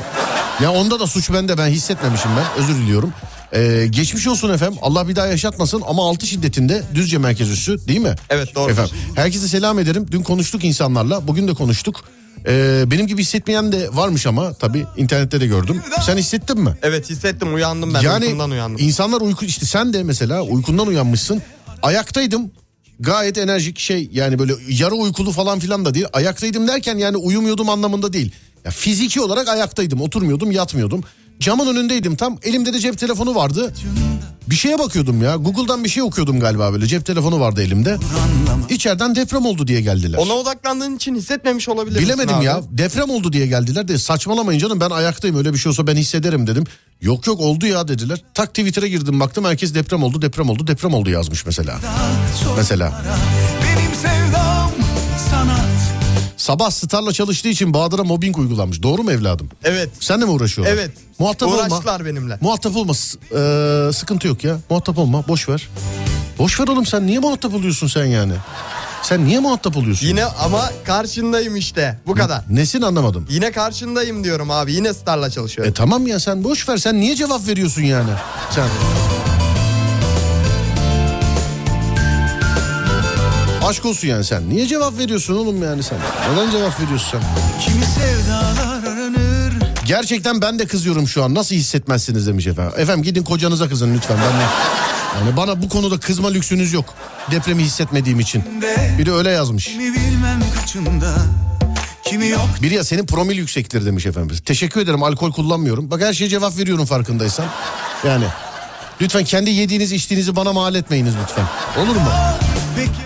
Ya 0.61 0.71
onda 0.71 0.99
da 0.99 1.07
suç 1.07 1.31
bende 1.33 1.57
ben 1.57 1.67
hissetmemişim 1.67 2.31
ben. 2.37 2.63
Özür 2.63 2.75
diliyorum. 2.75 3.13
Ee, 3.53 3.87
geçmiş 3.89 4.27
olsun 4.27 4.53
efendim. 4.53 4.77
Allah 4.81 5.07
bir 5.07 5.15
daha 5.15 5.27
yaşatmasın 5.27 5.83
ama 5.87 6.09
6 6.09 6.27
şiddetinde 6.27 6.83
Düzce 6.95 7.17
merkez 7.17 7.49
üssü 7.49 7.87
değil 7.87 7.99
mi? 7.99 8.15
Evet, 8.29 8.55
doğrudur. 8.55 8.71
Efendim, 8.71 8.95
herkese 9.15 9.47
selam 9.47 9.79
ederim. 9.79 10.05
Dün 10.11 10.23
konuştuk 10.23 10.63
insanlarla. 10.63 11.27
Bugün 11.27 11.47
de 11.47 11.53
konuştuk. 11.53 12.03
Ee, 12.47 12.83
benim 12.91 13.07
gibi 13.07 13.21
hissetmeyen 13.21 13.71
de 13.71 13.89
varmış 13.95 14.27
ama 14.27 14.53
tabii 14.53 14.85
internette 14.97 15.41
de 15.41 15.47
gördüm. 15.47 15.81
Sen 16.05 16.17
hissettin 16.17 16.59
mi? 16.59 16.77
Evet 16.81 17.09
hissettim 17.09 17.53
uyandım 17.55 17.93
ben 17.93 18.01
yani 18.01 18.25
uykumdan 18.25 18.51
uyandım. 18.51 18.85
insanlar 18.85 19.21
uyku 19.21 19.45
işte 19.45 19.65
sen 19.65 19.93
de 19.93 20.03
mesela 20.03 20.41
uykundan 20.41 20.87
uyanmışsın. 20.87 21.41
Ayaktaydım. 21.81 22.51
Gayet 22.99 23.37
enerjik 23.37 23.79
şey 23.79 24.09
yani 24.13 24.39
böyle 24.39 24.53
yarı 24.69 24.95
uykulu 24.95 25.31
falan 25.31 25.59
filan 25.59 25.85
da 25.85 25.93
değil. 25.93 26.05
Ayaktaydım 26.13 26.67
derken 26.67 26.97
yani 26.97 27.17
uyumuyordum 27.17 27.69
anlamında 27.69 28.13
değil. 28.13 28.31
Ya 28.65 28.71
fiziki 28.71 29.21
olarak 29.21 29.47
ayaktaydım. 29.47 30.01
Oturmuyordum, 30.01 30.51
yatmıyordum. 30.51 31.03
Camın 31.39 31.67
önündeydim 31.67 32.15
tam. 32.15 32.37
Elimde 32.43 32.73
de 32.73 32.79
cep 32.79 32.97
telefonu 32.97 33.35
vardı. 33.35 33.73
Bir 34.49 34.55
şeye 34.55 34.79
bakıyordum 34.79 35.21
ya. 35.23 35.35
Google'dan 35.35 35.83
bir 35.83 35.89
şey 35.89 36.03
okuyordum 36.03 36.39
galiba 36.39 36.73
böyle. 36.73 36.87
Cep 36.87 37.05
telefonu 37.05 37.39
vardı 37.39 37.63
elimde. 37.63 37.97
İçeriden 38.69 39.15
deprem 39.15 39.45
oldu 39.45 39.67
diye 39.67 39.81
geldiler. 39.81 40.17
Ona 40.17 40.33
odaklandığın 40.33 40.95
için 40.95 41.15
hissetmemiş 41.15 41.69
olabilir 41.69 41.99
Bilemedim 41.99 42.35
abi? 42.35 42.45
ya. 42.45 42.61
Deprem 42.71 43.09
oldu 43.09 43.33
diye 43.33 43.47
geldiler 43.47 43.87
de 43.87 43.97
saçmalamayın 43.97 44.59
canım 44.59 44.79
ben 44.79 44.89
ayaktayım 44.89 45.37
öyle 45.37 45.53
bir 45.53 45.57
şey 45.57 45.69
olsa 45.69 45.87
ben 45.87 45.95
hissederim 45.95 46.47
dedim. 46.47 46.63
Yok 47.01 47.27
yok 47.27 47.39
oldu 47.39 47.65
ya 47.65 47.87
dediler. 47.87 48.21
Tak 48.33 48.49
Twitter'a 48.49 48.87
girdim 48.87 49.19
baktım 49.19 49.45
herkes 49.45 49.73
deprem 49.75 50.03
oldu 50.03 50.21
deprem 50.21 50.49
oldu 50.49 50.67
deprem 50.67 50.93
oldu 50.93 51.09
yazmış 51.09 51.45
mesela. 51.45 51.79
Mesela. 52.57 53.01
Benim 53.63 53.95
sanat 54.01 54.26
Sabah 56.47 56.71
Star'la 56.71 57.13
çalıştığı 57.13 57.47
için 57.47 57.73
Bahadır'a 57.73 58.03
mobbing 58.03 58.37
uygulanmış. 58.37 58.83
Doğru 58.83 59.03
mu 59.03 59.11
evladım? 59.11 59.49
Evet. 59.63 59.89
Sen 59.99 60.21
de 60.21 60.25
mi 60.25 60.31
uğraşıyorlar? 60.31 60.73
Evet. 60.73 60.91
Muhatap 61.19 61.49
olma. 61.49 61.57
Uğraştılar 61.57 62.05
benimle. 62.05 62.37
Muhatap 62.41 62.75
olma. 62.75 62.93
Ee, 62.93 63.93
sıkıntı 63.93 64.27
yok 64.27 64.43
ya. 64.43 64.57
Muhatap 64.69 64.97
olma. 64.97 65.27
Boş 65.27 65.49
ver. 65.49 65.69
Boş 66.39 66.59
ver 66.59 66.67
oğlum 66.67 66.85
sen 66.85 67.07
niye 67.07 67.19
muhatap 67.19 67.53
oluyorsun 67.53 67.87
sen 67.87 68.05
yani? 68.05 68.33
Sen 69.03 69.25
niye 69.25 69.39
muhatap 69.39 69.77
oluyorsun? 69.77 70.07
Yine 70.07 70.25
ama 70.25 70.69
karşındayım 70.85 71.55
işte. 71.55 71.99
Bu 72.07 72.15
kadar. 72.15 72.41
Nesin 72.49 72.81
anlamadım. 72.81 73.27
Yine 73.29 73.51
karşındayım 73.51 74.23
diyorum 74.23 74.51
abi. 74.51 74.73
Yine 74.73 74.93
Star'la 74.93 75.29
çalışıyorum. 75.29 75.71
E 75.71 75.73
tamam 75.73 76.07
ya 76.07 76.19
sen 76.19 76.43
boş 76.43 76.69
ver. 76.69 76.77
Sen 76.77 76.99
niye 76.99 77.15
cevap 77.15 77.47
veriyorsun 77.47 77.81
yani? 77.81 78.11
Sen. 78.51 78.67
Aşk 83.67 83.85
olsun 83.85 84.07
yani 84.07 84.23
sen. 84.23 84.49
Niye 84.49 84.67
cevap 84.67 84.97
veriyorsun 84.97 85.35
oğlum 85.35 85.63
yani 85.63 85.83
sen? 85.83 85.97
Neden 86.31 86.51
cevap 86.51 86.79
veriyorsun 86.79 87.07
sen? 87.11 87.21
Kimi 87.61 87.85
sevdalar 87.85 88.83
aranır 88.83 89.53
Gerçekten 89.85 90.41
ben 90.41 90.59
de 90.59 90.67
kızıyorum 90.67 91.07
şu 91.07 91.23
an. 91.23 91.35
Nasıl 91.35 91.55
hissetmezsiniz 91.55 92.27
demiş 92.27 92.47
efendim. 92.47 92.73
Efendim 92.77 93.03
gidin 93.03 93.23
kocanıza 93.23 93.69
kızın 93.69 93.95
lütfen. 93.95 94.17
Ben 94.17 94.39
de... 94.39 94.43
Yani 95.19 95.37
bana 95.37 95.61
bu 95.61 95.69
konuda 95.69 95.99
kızma 95.99 96.29
lüksünüz 96.29 96.73
yok. 96.73 96.93
Depremi 97.31 97.63
hissetmediğim 97.63 98.19
için. 98.19 98.43
Biri 98.97 99.13
öyle 99.13 99.31
yazmış. 99.31 99.65
Kimi 99.65 99.93
bilmem 99.93 100.43
kaçında 100.59 101.13
Kimi 102.05 102.27
yok 102.27 102.49
Biri 102.61 102.73
ya 102.73 102.83
senin 102.83 103.05
promil 103.05 103.37
yüksektir 103.37 103.85
demiş 103.85 104.05
efendim. 104.05 104.37
Teşekkür 104.45 104.81
ederim 104.81 105.03
alkol 105.03 105.31
kullanmıyorum. 105.31 105.91
Bak 105.91 106.01
her 106.01 106.13
şeye 106.13 106.29
cevap 106.29 106.57
veriyorum 106.57 106.85
farkındaysan. 106.85 107.45
Yani 108.07 108.25
lütfen 109.01 109.23
kendi 109.23 109.49
yediğinizi 109.49 109.95
içtiğinizi 109.95 110.35
bana 110.35 110.53
mal 110.53 110.75
etmeyiniz 110.75 111.13
lütfen. 111.23 111.45
Olur 111.77 111.95
mu? 111.95 112.11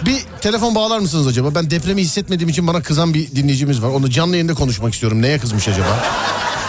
Bir 0.05 0.17
telefon 0.41 0.75
bağlar 0.75 0.99
mısınız 0.99 1.27
acaba? 1.27 1.55
Ben 1.55 1.71
depremi 1.71 2.01
hissetmediğim 2.01 2.49
için 2.49 2.67
bana 2.67 2.81
kızan 2.81 3.13
bir 3.13 3.31
dinleyicimiz 3.35 3.81
var. 3.81 3.87
Onu 3.89 4.09
canlı 4.09 4.35
yayında 4.35 4.53
konuşmak 4.53 4.93
istiyorum. 4.93 5.21
Neye 5.21 5.37
kızmış 5.39 5.67
acaba? 5.67 5.99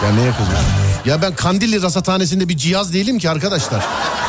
Ya 0.03 0.11
neye 0.15 0.31
kızmış? 0.31 0.59
Ya 1.05 1.21
ben 1.21 1.35
Kandilli 1.35 1.81
Rasathanesi'nde 1.81 2.49
bir 2.49 2.57
cihaz 2.57 2.93
değilim 2.93 3.19
ki 3.19 3.29
arkadaşlar. 3.29 3.85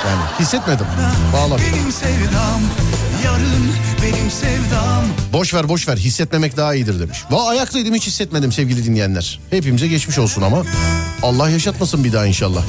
Yani 0.06 0.22
hissetmedim. 0.40 0.86
Bağla. 1.32 1.58
benim 1.58 1.92
sevdam 1.92 2.60
Yarın 3.24 3.72
benim 4.02 4.30
sevdam 4.30 5.04
Boş 5.32 5.54
ver 5.54 5.68
boş 5.68 5.88
ver 5.88 5.96
hissetmemek 5.96 6.56
daha 6.56 6.74
iyidir 6.74 7.00
demiş. 7.00 7.18
Va 7.30 7.48
ayaktaydım 7.48 7.94
hiç 7.94 8.06
hissetmedim 8.06 8.52
sevgili 8.52 8.84
dinleyenler. 8.84 9.40
Hepimize 9.50 9.88
geçmiş 9.88 10.18
olsun 10.18 10.42
ama 10.42 10.62
Allah 11.22 11.50
yaşatmasın 11.50 12.04
bir 12.04 12.12
daha 12.12 12.26
inşallah. 12.26 12.62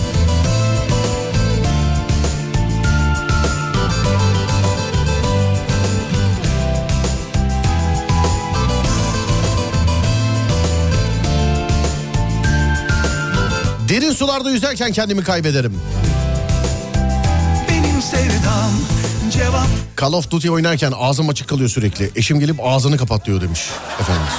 Derin 13.90 14.12
sularda 14.12 14.50
yüzerken 14.52 14.92
kendimi 14.92 15.24
kaybederim. 15.24 15.82
Benim 17.70 18.02
sevdam 18.02 18.72
Cevap 19.32 19.68
Call 20.02 20.14
of 20.14 20.32
Duty 20.32 20.50
oynarken 20.50 20.94
ağzım 21.00 21.30
açık 21.30 21.48
kalıyor 21.50 21.70
sürekli. 21.70 22.12
Eşim 22.16 22.40
gelip 22.40 22.56
ağzını 22.64 22.98
kapatlıyor 22.98 23.42
demiş 23.42 23.70
efendimiz. 24.00 24.34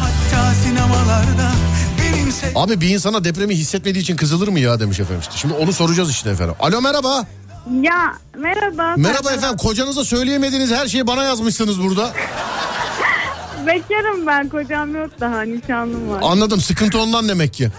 hatta 0.00 0.54
sinemalarda 0.54 1.50
Benim 2.02 2.32
sevdam 2.32 2.62
Abi 2.62 2.80
bir 2.80 2.88
insana 2.90 3.24
depremi 3.24 3.54
hissetmediği 3.54 4.02
için 4.02 4.16
kızılır 4.16 4.48
mı 4.48 4.60
ya 4.60 4.80
demiş 4.80 5.00
efendim. 5.00 5.20
işte. 5.20 5.32
Şimdi 5.36 5.54
onu 5.54 5.72
soracağız 5.72 6.10
işte 6.10 6.30
efendim. 6.30 6.54
Alo 6.60 6.80
merhaba. 6.80 7.26
Ya 7.82 8.14
merhaba. 8.38 8.94
Merhaba 8.96 9.22
Serdar. 9.22 9.38
efendim. 9.38 9.56
Kocanıza 9.56 10.04
söyleyemediğiniz 10.04 10.70
her 10.72 10.86
şeyi 10.88 11.06
bana 11.06 11.24
yazmışsınız 11.24 11.82
burada. 11.82 12.12
Bekarım 13.66 14.26
ben 14.26 14.48
kocam 14.48 14.94
yok 14.94 15.10
daha 15.20 15.42
nişanlım 15.42 16.08
var. 16.10 16.20
Anladım. 16.22 16.60
Sıkıntı 16.60 16.98
ondan 17.00 17.28
demek 17.28 17.54
ki. 17.54 17.70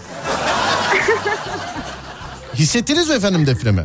Hissettiniz 2.54 3.08
mi 3.08 3.14
efendim 3.14 3.46
depremi? 3.46 3.84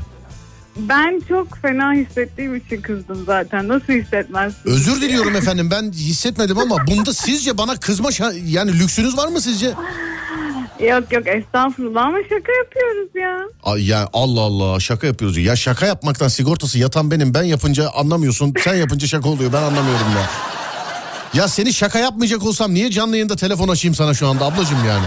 Ben 0.78 1.22
çok 1.30 1.58
fena 1.62 1.94
hissettiğim 1.94 2.56
için 2.56 2.82
kızdım 2.82 3.24
zaten. 3.26 3.68
Nasıl 3.68 3.94
hissetmezsin? 3.94 4.60
Özür 4.66 5.02
diliyorum 5.02 5.36
efendim. 5.36 5.70
Ben 5.72 5.92
hissetmedim 5.92 6.58
ama 6.58 6.88
bunda 6.88 7.14
sizce 7.14 7.58
bana 7.58 7.76
kızma 7.76 8.10
şa- 8.10 8.50
yani 8.50 8.80
lüksünüz 8.80 9.18
var 9.18 9.28
mı 9.28 9.42
sizce? 9.42 9.74
Yok 10.80 11.12
yok 11.12 11.28
estağfurullah 11.28 12.06
ama 12.06 12.18
şaka 12.24 12.52
yapıyoruz 12.64 13.10
ya. 13.16 13.40
Ay 13.64 13.88
ya 13.88 14.10
Allah 14.14 14.42
Allah 14.42 14.80
şaka 14.80 15.08
yapıyoruz. 15.08 15.38
Ya 15.38 15.56
şaka 15.56 15.86
yapmaktan 15.86 16.28
sigortası 16.28 16.80
yatan 16.80 17.12
benim. 17.12 17.34
Ben 17.34 17.44
yapınca 17.44 17.90
anlamıyorsun. 17.90 18.54
Sen 18.64 18.74
yapınca 18.76 19.08
şaka 19.08 19.30
oluyor. 19.30 19.54
Ben 19.54 19.62
anlamıyorum 19.62 20.08
ya. 20.16 20.30
Ya 21.42 21.48
seni 21.48 21.74
şaka 21.74 22.00
yapmayacak 22.00 22.44
olsam 22.44 22.74
niye 22.74 22.92
canlı 22.92 23.16
yayında 23.16 23.36
telefon 23.36 23.68
açayım 23.68 23.96
sana 23.96 24.14
şu 24.14 24.28
anda 24.28 24.46
ablacığım 24.46 24.86
yani? 24.88 25.06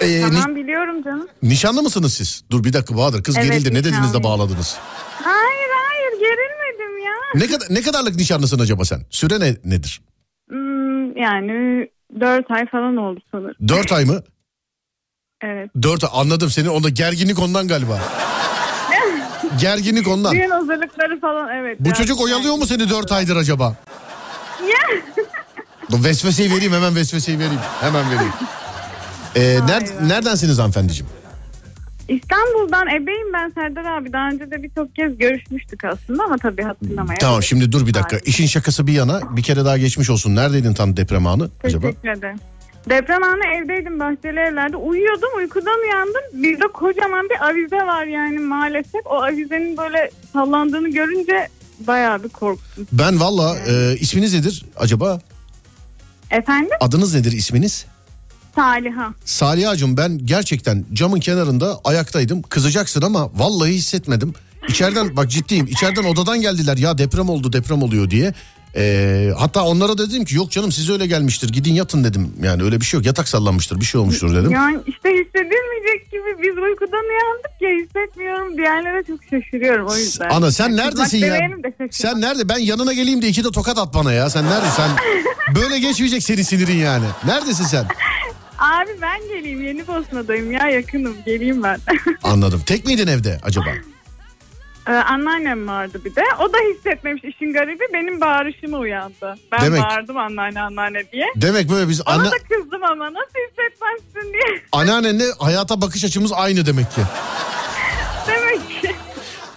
Ee, 0.00 0.06
ni- 0.06 0.20
Tamam 0.40 0.56
biliyorum 0.56 1.02
canım. 1.02 1.28
nişanlı 1.42 1.82
mısınız 1.82 2.14
siz? 2.14 2.44
Dur 2.50 2.64
bir 2.64 2.72
dakika 2.72 2.96
Bahadır 2.96 3.22
kız 3.22 3.36
Evet, 3.38 3.50
gerildi. 3.50 3.68
Ne 3.70 3.74
dediniz 3.74 3.94
de 3.94 3.98
nişanlıyım. 4.00 4.24
bağladınız? 4.24 4.76
Hayır 5.24 5.68
hayır 5.86 6.20
gerilmedim 6.20 6.98
ya. 7.06 7.12
Ne 7.34 7.46
kadar 7.46 7.66
ne 7.70 7.82
kadarlık 7.82 8.16
nişanlısın 8.16 8.58
acaba 8.58 8.84
sen? 8.84 9.00
Süre 9.10 9.40
ne, 9.40 9.56
nedir? 9.64 10.00
Hmm, 10.48 11.16
yani 11.16 11.88
4 12.20 12.50
ay 12.50 12.66
falan 12.66 12.96
oldu 12.96 13.20
sanırım. 13.32 13.54
Dört 13.68 13.92
ay 13.92 14.04
mı? 14.04 14.22
Evet. 15.42 15.70
Dört 15.82 16.04
ay 16.04 16.10
anladım 16.12 16.50
senin 16.50 16.68
onda 16.68 16.88
gerginlik 16.88 17.38
ondan 17.38 17.68
galiba. 17.68 18.00
gerginlik 19.60 20.08
ondan. 20.08 20.34
Düğün 20.34 20.50
hazırlıkları 20.50 21.20
falan 21.20 21.48
evet. 21.56 21.80
Bu 21.80 21.84
biraz 21.84 21.98
çocuk 21.98 22.20
oyalıyor 22.20 22.54
mu 22.54 22.66
seni 22.66 22.90
dört 22.90 23.12
aydır 23.12 23.36
acaba? 23.36 23.76
Ya. 24.62 25.00
Bu 25.90 26.04
vesveseyi 26.04 26.50
vereyim 26.52 26.72
hemen 26.72 26.96
vesveseyi 26.96 27.38
vereyim. 27.38 27.60
Hemen 27.80 28.10
vereyim. 28.10 28.32
Ee, 29.36 29.40
ner- 29.58 30.08
neredensiniz 30.08 30.58
hanımefendiciğim? 30.58 31.10
İstanbul'dan 32.08 32.86
ebeyim 32.88 33.32
ben 33.34 33.48
Serdar 33.54 33.84
abi. 33.84 34.12
Daha 34.12 34.28
önce 34.28 34.50
de 34.50 34.62
birçok 34.62 34.96
kez 34.96 35.18
görüşmüştük 35.18 35.84
aslında 35.84 36.24
ama 36.24 36.36
tabii 36.38 36.62
hatırlamaya. 36.62 37.18
Tamam 37.18 37.42
şimdi 37.42 37.72
dur 37.72 37.86
bir 37.86 37.94
dakika. 37.94 38.18
İşin 38.24 38.46
şakası 38.46 38.86
bir 38.86 38.92
yana 38.92 39.36
bir 39.36 39.42
kere 39.42 39.64
daha 39.64 39.78
geçmiş 39.78 40.10
olsun. 40.10 40.36
Neredeydin 40.36 40.74
tam 40.74 40.96
deprem 40.96 41.26
anı 41.26 41.50
acaba? 41.64 41.86
Teşekkür 41.86 42.08
ederim. 42.08 42.36
Deprem 42.88 43.22
anı 43.22 43.40
evdeydim 43.56 44.00
bahçeli 44.00 44.38
evlerde. 44.40 44.76
Uyuyordum 44.76 45.28
uykudan 45.36 45.80
uyandım. 45.84 46.22
Bir 46.32 46.60
de 46.60 46.64
kocaman 46.74 47.26
bir 47.30 47.46
avize 47.46 47.76
var 47.86 48.04
yani 48.04 48.38
maalesef. 48.38 49.00
O 49.06 49.22
avizenin 49.22 49.76
böyle 49.76 50.10
sallandığını 50.32 50.88
görünce 50.88 51.48
bayağı 51.86 52.24
bir 52.24 52.28
korktum. 52.28 52.86
Ben 52.92 53.20
valla 53.20 53.56
e, 53.58 53.96
isminiz 54.00 54.34
nedir 54.34 54.64
acaba? 54.76 55.20
Efendim? 56.30 56.70
Adınız 56.80 57.14
nedir 57.14 57.32
isminiz? 57.32 57.86
Saliha. 58.54 59.14
Saliha'cığım 59.24 59.96
ben 59.96 60.18
gerçekten 60.26 60.84
camın 60.92 61.20
kenarında 61.20 61.80
ayaktaydım. 61.84 62.42
Kızacaksın 62.42 63.02
ama 63.02 63.30
vallahi 63.34 63.72
hissetmedim. 63.72 64.34
İçeriden 64.68 65.16
bak 65.16 65.30
ciddiyim 65.30 65.66
içeriden 65.66 66.04
odadan 66.04 66.40
geldiler 66.40 66.76
ya 66.76 66.98
deprem 66.98 67.28
oldu 67.28 67.52
deprem 67.52 67.82
oluyor 67.82 68.10
diye. 68.10 68.34
Ee, 68.76 69.30
hatta 69.38 69.64
onlara 69.64 69.98
da 69.98 70.10
dedim 70.10 70.24
ki 70.24 70.36
yok 70.36 70.50
canım 70.50 70.72
size 70.72 70.92
öyle 70.92 71.06
gelmiştir 71.06 71.48
gidin 71.48 71.74
yatın 71.74 72.04
dedim. 72.04 72.32
Yani 72.42 72.62
öyle 72.62 72.80
bir 72.80 72.84
şey 72.84 72.98
yok 72.98 73.06
yatak 73.06 73.28
sallanmıştır 73.28 73.80
bir 73.80 73.84
şey 73.84 74.00
olmuştur 74.00 74.34
dedim. 74.34 74.50
Yani 74.50 74.78
işte 74.86 75.08
hissedilmeyecek 75.08 76.10
gibi 76.12 76.42
biz 76.42 76.58
uykudan 76.62 77.04
uyandık 77.04 77.50
ya 77.60 77.68
hissetmiyorum. 77.84 78.56
Diğerlere 78.58 79.02
çok 79.06 79.20
şaşırıyorum 79.30 79.86
o 79.86 79.96
yüzden. 79.96 80.28
Ana 80.30 80.50
sen 80.50 80.76
neredesin 80.76 81.18
ya? 81.18 81.38
Sen 81.90 82.20
nerede? 82.20 82.48
Ben 82.48 82.58
yanına 82.58 82.92
geleyim 82.92 83.22
de 83.22 83.28
iki 83.28 83.44
de 83.44 83.50
tokat 83.50 83.78
at 83.78 83.94
bana 83.94 84.12
ya. 84.12 84.30
Sen 84.30 84.44
neredesin? 84.44 84.76
Sen 84.76 84.90
böyle 85.54 85.78
geçmeyecek 85.78 86.22
senin 86.22 86.42
sinirin 86.42 86.76
yani. 86.76 87.06
Neredesin 87.26 87.64
sen? 87.64 87.86
Abi 88.58 88.90
ben 89.02 89.28
geleyim 89.28 89.62
yeni 89.62 89.86
Bosna'dayım 89.86 90.52
ya 90.52 90.68
yakınım 90.68 91.16
geleyim 91.26 91.62
ben. 91.62 91.78
Anladım. 92.22 92.62
Tek 92.66 92.86
miydin 92.86 93.06
evde 93.06 93.38
acaba? 93.42 93.66
Ee, 94.88 94.92
anneannem 94.92 95.68
vardı 95.68 96.00
bir 96.04 96.16
de. 96.16 96.22
O 96.40 96.52
da 96.52 96.56
hissetmemiş 96.74 97.24
işin 97.24 97.52
garibi. 97.52 97.84
Benim 97.92 98.20
bağırışıma 98.20 98.78
uyandı. 98.78 99.34
Ben 99.52 99.60
Demek- 99.66 99.82
bağırdım 99.82 100.16
anneanne 100.16 100.60
anneanne 100.60 101.02
diye. 101.12 101.24
Demek 101.36 101.70
böyle 101.70 101.88
biz 101.88 102.00
Ona 102.00 102.14
anne, 102.14 102.24
da 102.30 102.36
kızdım 102.48 102.84
ama 102.84 103.04
nasıl 103.04 103.38
hissetmezsin 103.48 104.32
diye. 104.32 104.62
anneannenle 104.72 105.24
hayata 105.38 105.80
bakış 105.80 106.04
açımız 106.04 106.32
aynı 106.32 106.66
demek 106.66 106.90
ki. 106.92 107.00
Demek 108.28 108.82
ki. 108.82 108.94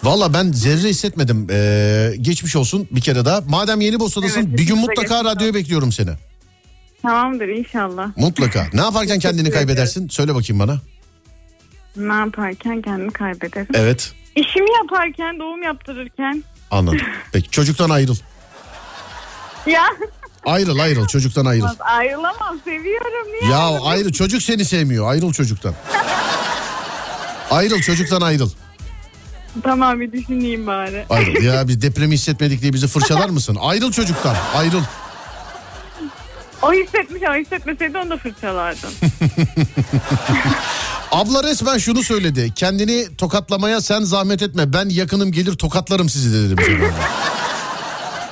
Valla 0.03 0.33
ben 0.33 0.51
zerre 0.51 0.89
hissetmedim. 0.89 1.47
Ee, 1.51 2.13
geçmiş 2.21 2.55
olsun 2.55 2.87
bir 2.91 3.01
kere 3.01 3.25
daha. 3.25 3.41
Madem 3.41 3.81
yeni 3.81 3.99
Bosna'dasın 3.99 4.41
Evet, 4.47 4.57
bir 4.57 4.67
gün 4.67 4.77
mutlaka 4.77 5.01
geçmiş 5.01 5.33
radyoya 5.35 5.53
bekliyorum 5.53 5.91
seni. 5.91 6.09
Tamamdır 7.01 7.47
inşallah. 7.47 8.09
Mutlaka. 8.17 8.67
Ne 8.73 8.81
yaparken 8.81 9.19
kendini 9.19 9.51
kaybedersin? 9.51 10.07
Söyle 10.09 10.35
bakayım 10.35 10.59
bana. 10.59 10.77
Ne 11.95 12.13
yaparken 12.13 12.81
kendimi 12.81 13.11
kaybederim. 13.13 13.67
Evet. 13.73 14.11
İşimi 14.35 14.67
yaparken, 14.83 15.39
doğum 15.39 15.63
yaptırırken. 15.63 16.43
Anladım. 16.71 16.99
Peki 17.33 17.49
çocuktan 17.49 17.89
ayrıl. 17.89 18.15
Ya 19.65 19.83
Ayrıl 20.45 20.79
ayrıl 20.79 21.07
çocuktan 21.07 21.45
ayrıl. 21.45 21.67
ayrılamam 21.79 22.59
seviyorum. 22.65 23.27
Niye? 23.41 23.51
Ya 23.51 23.57
ayrılayım? 23.57 23.87
ayrıl 23.87 24.11
çocuk 24.11 24.41
seni 24.41 24.65
sevmiyor. 24.65 25.11
Ayrıl 25.11 25.33
çocuktan. 25.33 25.73
Ayrıl 27.51 27.81
çocuktan 27.81 28.21
ayrıl. 28.21 28.49
Tamam 29.63 29.99
bir 29.99 30.11
düşüneyim 30.11 30.67
bari. 30.67 31.05
Ayrıl. 31.09 31.43
Ya 31.43 31.67
biz 31.67 31.81
depremi 31.81 32.13
hissetmedik 32.13 32.61
diye 32.61 32.73
bizi 32.73 32.87
fırçalar 32.87 33.29
mısın? 33.29 33.57
Ayrıl 33.61 33.91
çocuktan. 33.91 34.35
Ayrıl. 34.55 34.81
O 36.61 36.73
hissetmiş 36.73 37.23
ama 37.23 37.35
hissetmeseydi 37.35 37.97
onu 37.97 38.09
da 38.09 38.17
fırçalardım. 38.17 38.89
Abla 41.11 41.43
resmen 41.43 41.77
şunu 41.77 42.03
söyledi. 42.03 42.51
Kendini 42.55 43.15
tokatlamaya 43.17 43.81
sen 43.81 44.01
zahmet 44.01 44.41
etme. 44.41 44.73
Ben 44.73 44.89
yakınım 44.89 45.31
gelir 45.31 45.53
tokatlarım 45.53 46.09
sizi 46.09 46.45
dedi 46.49 46.57
bize. 46.57 46.71
böyle. 46.71 46.93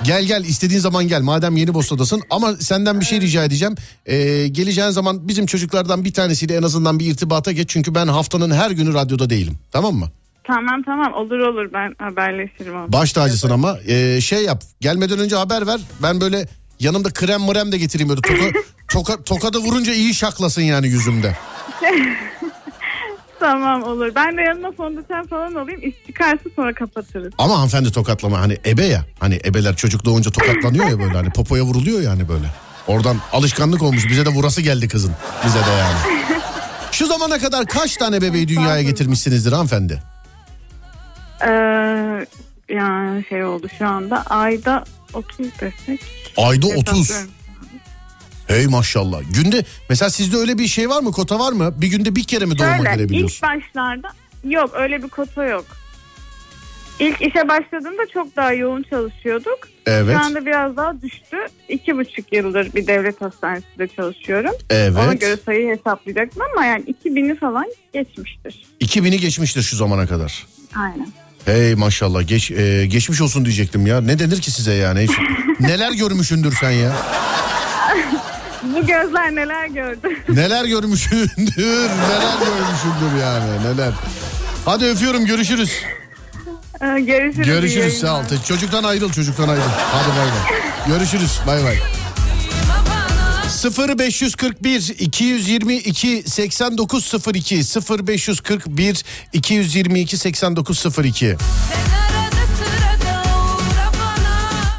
Gel 0.04 0.24
gel 0.24 0.44
istediğin 0.46 0.80
zaman 0.80 1.08
gel 1.08 1.22
madem 1.22 1.58
yeni 1.58 1.74
Bosna'dasın 1.74 2.22
ama 2.30 2.56
senden 2.56 3.00
bir 3.00 3.06
şey 3.06 3.22
rica 3.22 3.44
edeceğim. 3.44 3.76
Ee, 4.06 4.48
geleceğin 4.48 4.90
zaman 4.90 5.28
bizim 5.28 5.46
çocuklardan 5.46 6.06
bir 6.06 6.14
tanesiyle 6.14 6.56
en 6.56 6.64
azından 6.64 7.00
bir 7.00 7.06
irtibata 7.06 7.52
geç 7.52 7.70
çünkü 7.70 7.96
ben 7.96 8.08
haftanın 8.08 8.52
her 8.52 8.72
günü 8.72 8.94
radyoda 8.94 9.30
değilim 9.30 9.58
tamam 9.72 9.96
mı? 9.96 10.08
tamam 10.48 10.84
tamam 10.84 11.14
olur 11.14 11.40
olur 11.40 11.74
ben 11.74 11.96
haberleşirim. 12.06 12.76
onunla. 12.76 12.92
Baş 12.94 13.14
tacısın 13.14 13.50
ama 13.50 13.78
Ee, 13.88 14.22
şey 14.22 14.44
yap 14.44 14.64
gelmeden 14.82 15.20
önce 15.20 15.36
haber 15.36 15.68
ver 15.68 15.80
ben 16.04 16.22
böyle 16.22 16.48
yanımda 16.80 17.10
krem 17.10 17.42
mrem 17.42 17.72
de 17.72 17.78
getireyim 17.78 18.10
böyle 18.10 18.22
toka, 18.22 18.60
toka, 18.88 19.24
tokada 19.24 19.60
vurunca 19.60 19.94
iyi 19.94 20.16
şaklasın 20.16 20.62
yani 20.62 20.88
yüzümde. 20.88 21.38
Tamam 23.40 23.84
olur. 23.84 24.12
Ben 24.16 24.38
de 24.38 24.42
yanına 24.42 24.72
fondöten 24.72 25.26
falan 25.28 25.56
alayım. 25.56 25.82
İş 25.84 25.96
çıkarsa 26.08 26.44
sonra 26.56 26.74
kapatırız. 26.74 27.34
Ama 27.38 27.56
hanımefendi 27.58 27.92
tokatlama 27.92 28.40
hani 28.40 28.58
ebe 28.66 28.86
ya. 28.86 29.06
Hani 29.20 29.40
ebeler 29.46 29.76
çocuk 29.76 30.06
doğunca 30.06 30.32
tokatlanıyor 30.32 30.90
ya 30.90 31.00
böyle 31.00 31.14
hani 31.14 31.30
popoya 31.30 31.64
vuruluyor 31.64 32.02
yani 32.02 32.30
böyle. 32.30 32.46
Oradan 32.88 33.18
alışkanlık 33.34 33.84
olmuş 33.84 34.10
bize 34.10 34.26
de 34.26 34.30
vurası 34.30 34.62
geldi 34.62 34.88
kızın 34.88 35.12
bize 35.46 35.60
de 35.60 35.72
yani. 35.80 35.98
Şu 36.92 37.06
zamana 37.06 37.40
kadar 37.40 37.66
kaç 37.66 37.98
tane 37.98 38.22
bebeği 38.22 38.48
dünyaya 38.48 38.82
getirmişsinizdir 38.82 39.52
hanımefendi? 39.52 40.04
Ee, 41.42 41.50
yani 42.70 43.26
şey 43.30 43.44
oldu 43.44 43.68
şu 43.78 43.88
anda 43.88 44.24
ayda 44.24 44.84
30 45.14 45.48
desek. 45.62 46.00
Ayda 46.38 46.68
30. 46.68 47.00
hesaplıyorum. 47.00 47.32
Hey 48.48 48.68
maşallah. 48.68 49.22
Günde 49.34 49.66
mesela 49.90 50.10
sizde 50.10 50.38
öyle 50.38 50.58
bir 50.58 50.68
şey 50.68 50.90
var 50.90 51.02
mı 51.02 51.12
kota 51.12 51.40
var 51.40 51.52
mı? 51.52 51.74
Bir 51.82 51.88
günde 51.88 52.16
bir 52.16 52.24
kere 52.24 52.46
mi 52.46 52.58
doğuma 52.58 52.76
Şöyle 52.76 52.90
ilk 52.90 52.96
girebiliyorsun? 52.98 53.50
başlarda 53.50 54.08
yok 54.44 54.72
öyle 54.74 55.04
bir 55.04 55.08
kota 55.10 55.46
yok. 55.46 55.66
İlk 57.00 57.22
işe 57.22 57.48
başladığımda 57.48 58.02
çok 58.14 58.36
daha 58.36 58.54
yoğun 58.54 58.84
çalışıyorduk. 58.90 59.60
Evet. 59.86 60.18
Şu 60.18 60.26
anda 60.26 60.46
biraz 60.46 60.78
daha 60.78 61.02
düştü. 61.02 61.38
İki 61.70 61.98
buçuk 61.98 62.34
yıldır 62.34 62.74
bir 62.74 62.88
devlet 62.88 63.22
hastanesinde 63.22 63.88
çalışıyorum. 63.88 64.52
Ona 64.72 64.78
Evet. 64.78 65.22
göre 65.22 65.38
sayıyı 65.46 65.70
hesaplayacaktım 65.78 66.42
ama 66.54 66.66
yani 66.66 66.84
2000'i 67.06 67.36
falan 67.40 67.66
geçmiştir. 67.94 68.66
2000'i 68.82 69.20
geçmiştir 69.20 69.62
şu 69.62 69.76
zamana 69.76 70.08
kadar. 70.08 70.48
Aynen. 70.76 71.08
Hey 71.46 71.76
maşallah 71.76 72.28
geç 72.28 72.52
e, 72.52 72.86
geçmiş 72.86 73.22
olsun 73.22 73.46
diyecektim 73.46 73.88
ya. 73.88 74.02
Ne 74.02 74.20
denir 74.20 74.42
ki 74.42 74.52
size 74.52 74.74
yani? 74.74 75.02
Hiç- 75.02 75.18
Neler 75.60 75.92
görmüşündür 75.92 76.54
sen 76.60 76.72
ya? 76.72 76.92
Bu 78.64 78.86
gözler 78.88 79.36
neler 79.36 79.68
gördü. 79.68 80.08
Neler 80.30 80.66
görmüşündür, 80.66 81.30
neler 81.38 82.40
görmüşündür 82.40 83.22
yani 83.22 83.64
neler. 83.74 83.94
Hadi 84.66 84.86
öpüyorum 84.86 85.26
görüşürüz. 85.26 85.72
Ee, 86.82 87.00
Görüşürüz. 87.00 87.48
Görüşürüz 87.48 88.00
sağ 88.00 88.20
ol. 88.20 88.24
Çocuktan 88.48 88.84
ayrıl 88.84 89.12
çocuktan 89.12 89.50
ayrıl. 89.50 89.62
Hadi 89.92 90.10
bay 90.10 90.18
bay. 90.28 90.60
Görüşürüz 90.88 91.40
bay 91.48 91.64
bay. 91.64 91.76
0541 93.64 94.90
222 95.00 96.24
8902 96.26 97.66
0541 98.08 99.04
222 99.34 100.18
8902 100.18 101.38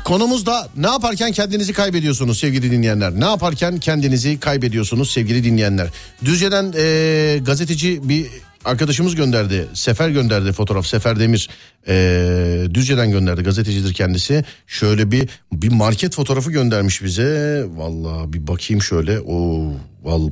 Konumuz 0.04 0.46
da 0.46 0.68
ne 0.76 0.86
yaparken 0.86 1.32
kendinizi 1.32 1.72
kaybediyorsunuz 1.72 2.38
sevgili 2.38 2.70
dinleyenler? 2.70 3.20
Ne 3.20 3.24
yaparken 3.24 3.78
kendinizi 3.78 4.40
kaybediyorsunuz 4.40 5.10
sevgili 5.10 5.44
dinleyenler? 5.44 5.88
Düzce'den 6.24 6.74
e, 6.76 7.38
gazeteci 7.42 8.08
bir 8.08 8.26
arkadaşımız 8.64 9.14
gönderdi. 9.14 9.68
Sefer 9.74 10.08
gönderdi 10.08 10.52
fotoğraf. 10.52 10.86
Sefer 10.86 11.20
Demir 11.20 11.48
e, 11.88 12.66
Düzce'den 12.74 13.10
gönderdi. 13.10 13.42
Gazetecidir 13.42 13.94
kendisi. 13.94 14.44
Şöyle 14.66 15.10
bir 15.10 15.28
bir 15.52 15.72
market 15.72 16.14
fotoğrafı 16.14 16.50
göndermiş 16.50 17.02
bize. 17.02 17.64
Vallahi 17.76 18.32
bir 18.32 18.46
bakayım 18.46 18.82
şöyle. 18.82 19.20
O 19.20 19.64
val 20.02 20.30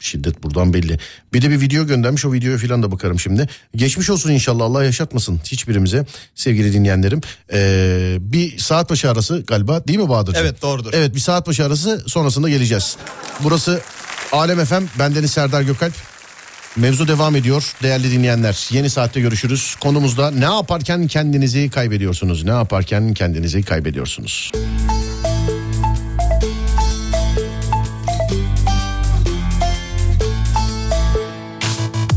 şiddet 0.00 0.42
buradan 0.42 0.74
belli. 0.74 0.98
Bir 1.32 1.42
de 1.42 1.50
bir 1.50 1.60
video 1.60 1.86
göndermiş. 1.86 2.24
O 2.24 2.32
videoya 2.32 2.58
falan 2.58 2.82
da 2.82 2.92
bakarım 2.92 3.20
şimdi. 3.20 3.48
Geçmiş 3.76 4.10
olsun 4.10 4.30
inşallah. 4.30 4.64
Allah 4.64 4.84
yaşatmasın 4.84 5.40
hiçbirimize 5.44 6.06
sevgili 6.34 6.72
dinleyenlerim. 6.72 7.20
E, 7.52 8.16
bir 8.20 8.58
saat 8.58 8.90
başı 8.90 9.10
arası 9.10 9.44
galiba 9.46 9.86
değil 9.86 9.98
mi 9.98 10.08
Bahadır? 10.08 10.36
Evet, 10.40 10.62
doğrudur. 10.62 10.90
Evet 10.92 11.14
bir 11.14 11.20
saat 11.20 11.46
başı 11.46 11.64
arası 11.64 12.04
sonrasında 12.06 12.48
geleceğiz. 12.48 12.96
Burası 13.40 13.80
Alem 14.32 14.64
FM. 14.64 14.98
Bendeniz 14.98 15.30
Serdar 15.30 15.62
Gökalp. 15.62 16.11
Mevzu 16.76 17.08
devam 17.08 17.36
ediyor 17.36 17.74
değerli 17.82 18.10
dinleyenler. 18.10 18.68
Yeni 18.70 18.90
saatte 18.90 19.20
görüşürüz. 19.20 19.74
Konumuzda 19.80 20.30
ne 20.30 20.44
yaparken 20.44 21.06
kendinizi 21.06 21.70
kaybediyorsunuz? 21.70 22.44
Ne 22.44 22.50
yaparken 22.50 23.14
kendinizi 23.14 23.62
kaybediyorsunuz? 23.62 24.52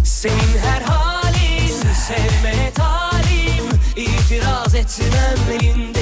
Senin 0.03 0.57
her 0.63 0.81
halin 0.81 1.93
sevmeye 2.07 2.71
talim 2.75 3.79
İtiraz 3.95 4.75
etmem 4.75 5.59
elinde 5.59 5.94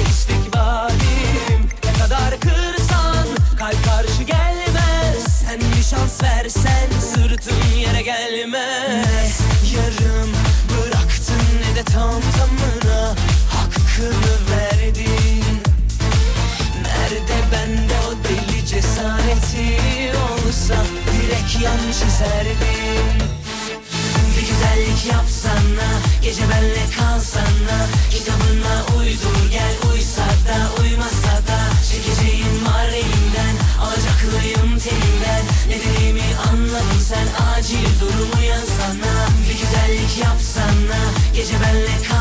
yapsana 25.06 25.88
gece 26.22 26.42
benle 26.50 26.84
kalsana 26.96 27.78
Kitabına 28.10 28.74
uydur 28.98 29.50
gel 29.50 29.74
uysa 29.92 30.26
da 30.48 30.82
uymasa 30.82 31.34
da 31.48 31.58
Çekeceğim 31.90 32.66
var 32.66 32.88
elimden 32.88 33.56
alacaklıyım 33.80 34.78
telinden 34.78 35.44
Ne 35.68 35.76
dediğimi 35.78 36.28
anladın 36.50 37.00
sen 37.08 37.26
acil 37.46 38.00
durumu 38.00 38.44
yansana 38.48 39.14
Bir 39.48 39.58
güzellik 39.58 40.18
yapsana 40.18 41.00
gece 41.34 41.54
benle 41.60 41.96
kalsana 41.96 42.13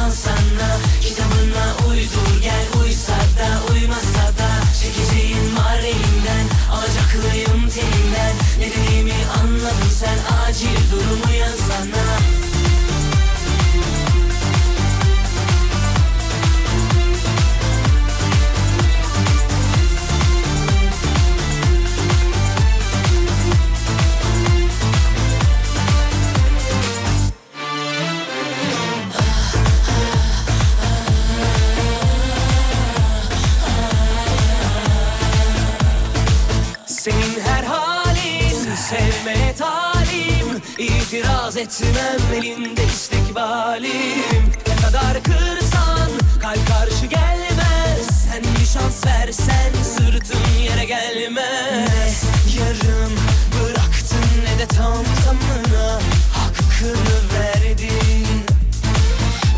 etmem 41.64 42.38
elinde 42.38 42.84
istikbalim 42.86 44.44
Ne 44.68 44.76
kadar 44.86 45.24
kırsan 45.24 46.10
kalp 46.42 46.68
karşı 46.68 47.06
gelmez. 47.06 48.08
Sen 48.26 48.44
bir 48.44 48.66
şans 48.66 49.06
versen 49.06 49.72
sırtın 49.84 50.60
yere 50.64 50.86
gelmez. 50.86 52.24
Yarım 52.60 53.14
bıraktın 53.54 54.26
ne 54.44 54.60
de 54.60 54.68
tam 54.68 55.04
tamına 55.26 56.00
hakkını 56.34 57.18
verdin. 57.34 58.28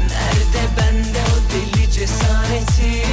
Nerede 0.09 0.63
bende 0.77 1.19
o 1.19 1.35
deli 1.51 1.91
cesareti? 1.91 3.03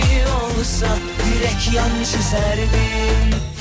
Olsa 0.59 0.89
direkt 1.25 1.75
yan 1.75 2.05
çizerdim 2.05 3.52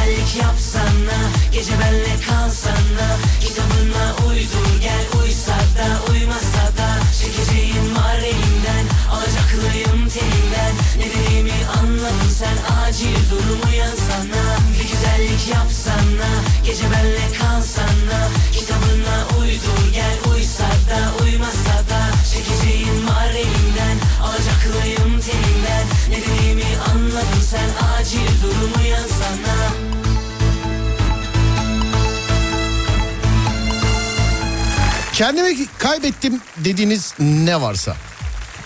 güzellik 0.00 0.36
yapsana 0.36 1.18
Gece 1.52 1.72
benle 1.72 2.16
kalsana. 2.28 3.08
Kitabına 3.40 4.28
uydur 4.28 4.80
gel 4.82 5.22
uysa 5.22 5.52
da 5.52 6.12
uymasa 6.12 6.64
da. 6.78 6.88
Çekeceğim 7.20 7.96
var 7.96 8.18
elimden 8.18 8.86
Alacaklıyım 9.12 10.08
telinden. 10.08 10.74
Ne 10.98 11.04
dediğimi 11.04 11.52
anladın 11.78 12.30
sen 12.38 12.56
acil 12.82 13.30
durumu 13.30 13.76
yansana 13.76 14.44
Bir 14.72 14.88
güzellik 14.88 15.48
yapsana 15.48 16.30
Gece 16.64 16.84
benle 16.90 17.32
kalsana. 17.38 18.28
Kitabına 18.52 19.40
uydur 19.40 19.89
Kendimi 35.20 35.66
kaybettim 35.78 36.40
dediğiniz 36.56 37.14
ne 37.18 37.60
varsa. 37.60 37.96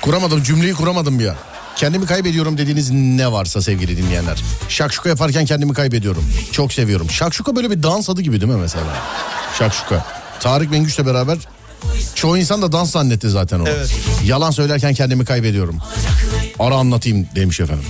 Kuramadım 0.00 0.42
cümleyi 0.42 0.74
kuramadım 0.74 1.18
bir 1.18 1.26
an. 1.26 1.36
Kendimi 1.76 2.06
kaybediyorum 2.06 2.58
dediğiniz 2.58 2.90
ne 2.90 3.32
varsa 3.32 3.62
sevgili 3.62 3.96
dinleyenler. 3.96 4.42
Şakşuka 4.68 5.08
yaparken 5.08 5.44
kendimi 5.44 5.72
kaybediyorum. 5.72 6.24
Çok 6.52 6.72
seviyorum. 6.72 7.10
Şakşuka 7.10 7.56
böyle 7.56 7.70
bir 7.70 7.82
dans 7.82 8.10
adı 8.10 8.22
gibi 8.22 8.40
değil 8.40 8.52
mi 8.52 8.60
mesela? 8.60 8.84
Şakşuka. 9.58 10.06
Tarık 10.40 10.70
Mengüç'le 10.70 11.06
beraber 11.06 11.38
çoğu 12.14 12.38
insan 12.38 12.62
da 12.62 12.72
dans 12.72 12.90
zannetti 12.90 13.30
zaten 13.30 13.60
o. 13.60 13.64
Evet. 13.68 13.96
Yalan 14.24 14.50
söylerken 14.50 14.94
kendimi 14.94 15.24
kaybediyorum. 15.24 15.78
Ara 16.58 16.74
anlatayım 16.74 17.26
demiş 17.34 17.60
efendim. 17.60 17.84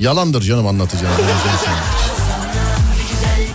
Yalandır 0.00 0.42
canım 0.42 0.66
anlatacağım. 0.66 1.14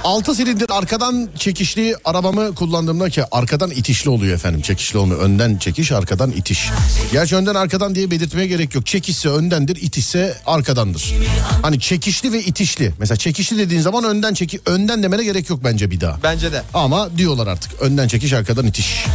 6 0.04 0.36
silindir 0.36 0.70
arkadan 0.70 1.30
çekişli 1.38 1.96
arabamı 2.06 2.56
kullandığımda 2.56 3.10
ki 3.10 3.24
arkadan 3.32 3.72
itişli 3.72 4.10
oluyor 4.10 4.36
efendim. 4.36 4.62
Çekişli 4.62 5.00
olmuyor. 5.00 5.20
Önden 5.22 5.58
çekiş 5.58 5.92
arkadan 5.92 6.32
itiş. 6.32 6.70
Gerçi 7.12 7.36
önden 7.36 7.56
arkadan 7.56 7.96
diye 7.96 8.12
belirtmeye 8.12 8.48
gerek 8.48 8.76
yok. 8.76 8.86
Çekişse 8.86 9.30
öndendir 9.30 9.76
itişse 9.76 10.38
arkadandır. 10.46 11.14
Hani 11.62 11.80
çekişli 11.80 12.34
ve 12.34 12.44
itişli. 12.44 12.94
Mesela 13.00 13.18
çekişli 13.18 13.58
dediğin 13.58 13.82
zaman 13.82 14.04
önden 14.04 14.34
çeki 14.34 14.60
önden 14.66 15.04
demene 15.04 15.24
gerek 15.24 15.50
yok 15.50 15.60
bence 15.64 15.92
bir 15.92 16.02
daha. 16.02 16.18
Bence 16.24 16.52
de. 16.52 16.64
Ama 16.74 17.18
diyorlar 17.18 17.48
artık 17.48 17.82
önden 17.82 18.08
çekiş 18.08 18.34
arkadan 18.34 18.68
itiş. 18.68 19.06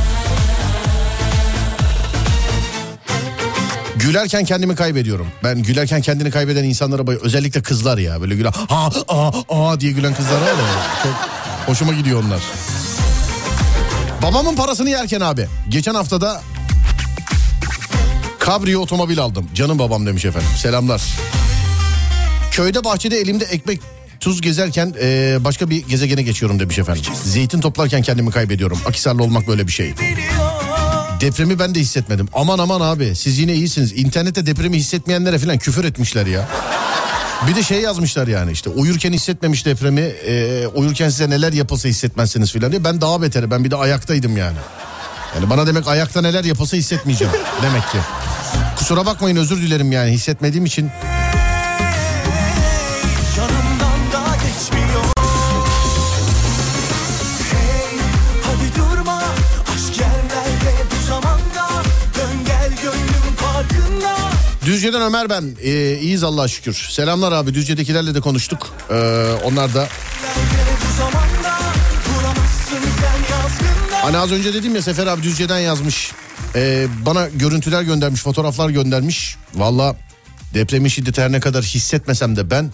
Gülerken 4.05 4.45
kendimi 4.45 4.75
kaybediyorum. 4.75 5.27
Ben 5.45 5.63
gülerken 5.63 6.01
kendini 6.03 6.31
kaybeden 6.31 6.65
insanlara 6.65 7.07
bay 7.07 7.19
özellikle 7.23 7.63
kızlar 7.63 7.99
ya 7.99 8.21
böyle 8.21 8.35
gülen 8.35 8.53
ha 8.53 8.91
aa 9.09 9.31
aa 9.49 9.81
diye 9.81 9.93
gülen 9.93 10.15
kızlar 10.15 10.41
var 10.41 10.47
ya. 10.47 11.03
Çok 11.03 11.13
hoşuma 11.67 11.93
gidiyor 11.93 12.25
onlar. 12.25 12.41
Babamın 14.23 14.57
parasını 14.57 14.91
yerken 14.91 15.21
abi 15.21 15.49
geçen 15.69 15.95
haftada 15.95 16.43
Cabrio 18.47 18.81
otomobil 18.81 19.19
aldım. 19.19 19.49
Canım 19.55 19.79
babam 19.79 20.07
demiş 20.07 20.25
efendim. 20.25 20.49
Selamlar. 20.57 21.03
Köyde 22.51 22.85
bahçede 22.85 23.19
elimde 23.19 23.45
ekmek 23.45 23.81
tuz 24.21 24.41
gezerken 24.41 24.95
e, 25.03 25.37
başka 25.41 25.71
bir 25.71 25.89
gezegene 25.89 26.23
geçiyorum 26.23 26.61
demiş 26.61 26.79
efendim. 26.79 27.03
Zeytin 27.25 27.61
toplarken 27.61 28.03
kendimi 28.03 28.31
kaybediyorum. 28.31 28.79
Akisarlı 28.87 29.23
olmak 29.23 29.49
böyle 29.49 29.67
bir 29.67 29.73
şey. 29.73 29.95
Depremi 31.21 31.59
ben 31.59 31.75
de 31.75 31.81
hissetmedim. 31.81 32.29
Aman 32.35 32.59
aman 32.59 32.81
abi 32.81 33.17
siz 33.17 33.39
yine 33.39 33.55
iyisiniz. 33.55 33.93
İnternette 33.93 34.47
depremi 34.47 34.77
hissetmeyenlere 34.77 35.39
falan 35.39 35.59
küfür 35.59 35.85
etmişler 35.85 36.27
ya. 36.27 36.49
Bir 37.49 37.55
de 37.55 37.63
şey 37.63 37.81
yazmışlar 37.81 38.27
yani 38.27 38.53
işte 38.53 38.71
uyurken 38.71 39.13
hissetmemiş 39.13 39.67
depremi 39.67 40.01
e, 40.01 40.67
uyurken 40.67 41.09
size 41.09 41.31
neler 41.31 41.53
yapılsa 41.53 41.89
hissetmezsiniz 41.89 42.53
filan 42.53 42.73
diye. 42.73 42.85
Ben 42.85 43.01
daha 43.01 43.23
beteri 43.23 43.51
ben 43.51 43.65
bir 43.65 43.71
de 43.71 43.77
ayaktaydım 43.77 44.37
yani. 44.37 44.57
Yani 45.35 45.51
bana 45.51 45.67
demek 45.67 45.89
ayakta 45.89 46.21
neler 46.21 46.45
yapılsa 46.45 46.77
hissetmeyeceğim 46.77 47.33
demek 47.63 47.83
ki. 47.83 47.99
Kusura 48.79 49.07
bakmayın 49.07 49.37
özür 49.37 49.57
dilerim 49.63 49.93
yani 49.93 50.11
hissetmediğim 50.11 50.67
için. 50.67 50.91
Düzce'den 64.65 65.03
Ömer 65.03 65.31
ben. 65.31 65.45
Ee, 65.63 65.99
iyiyiz 66.01 66.23
Allah'a 66.23 66.49
şükür. 66.49 66.87
Selamlar 66.91 67.33
abi. 67.33 67.55
Düzce'dekilerle 67.55 68.15
de 68.15 68.21
konuştuk. 68.21 68.73
Ee, 68.91 68.95
onlar 69.45 69.75
da 69.75 69.89
Hani 74.03 74.19
az 74.19 74.33
önce 74.33 74.55
dedim 74.55 74.75
ya 74.75 74.83
Sefer 74.83 75.07
abi 75.07 75.23
Düzce'den 75.23 75.59
yazmış. 75.59 76.13
Ee, 76.55 76.87
bana 77.07 77.29
görüntüler 77.29 77.83
göndermiş, 77.83 78.21
fotoğraflar 78.23 78.71
göndermiş. 78.71 79.37
Valla 79.55 79.97
depremin 80.55 80.89
şiddeti 80.89 81.23
her 81.23 81.33
ne 81.33 81.41
kadar 81.41 81.63
hissetmesem 81.65 82.37
de 82.37 82.51
ben 82.51 82.71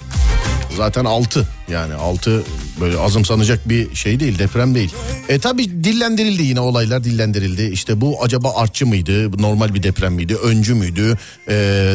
zaten 0.77 1.05
6 1.05 1.49
yani 1.71 1.95
6 1.95 2.43
böyle 2.81 2.99
azımsanacak 2.99 3.69
bir 3.69 3.95
şey 3.95 4.21
değil 4.21 4.39
deprem 4.39 4.75
değil. 4.75 4.93
E 5.29 5.39
tabi 5.39 5.85
dillendirildi 5.85 6.43
yine 6.43 6.61
olaylar 6.61 7.05
dillendirildi. 7.05 7.63
İşte 7.63 8.01
bu 8.01 8.23
acaba 8.23 8.55
artçı 8.55 8.87
mıydı? 8.87 9.43
Normal 9.43 9.75
bir 9.75 9.83
deprem 9.83 10.15
miydi? 10.15 10.37
Öncü 10.37 10.75
müydü? 10.75 11.19
Ee, 11.49 11.53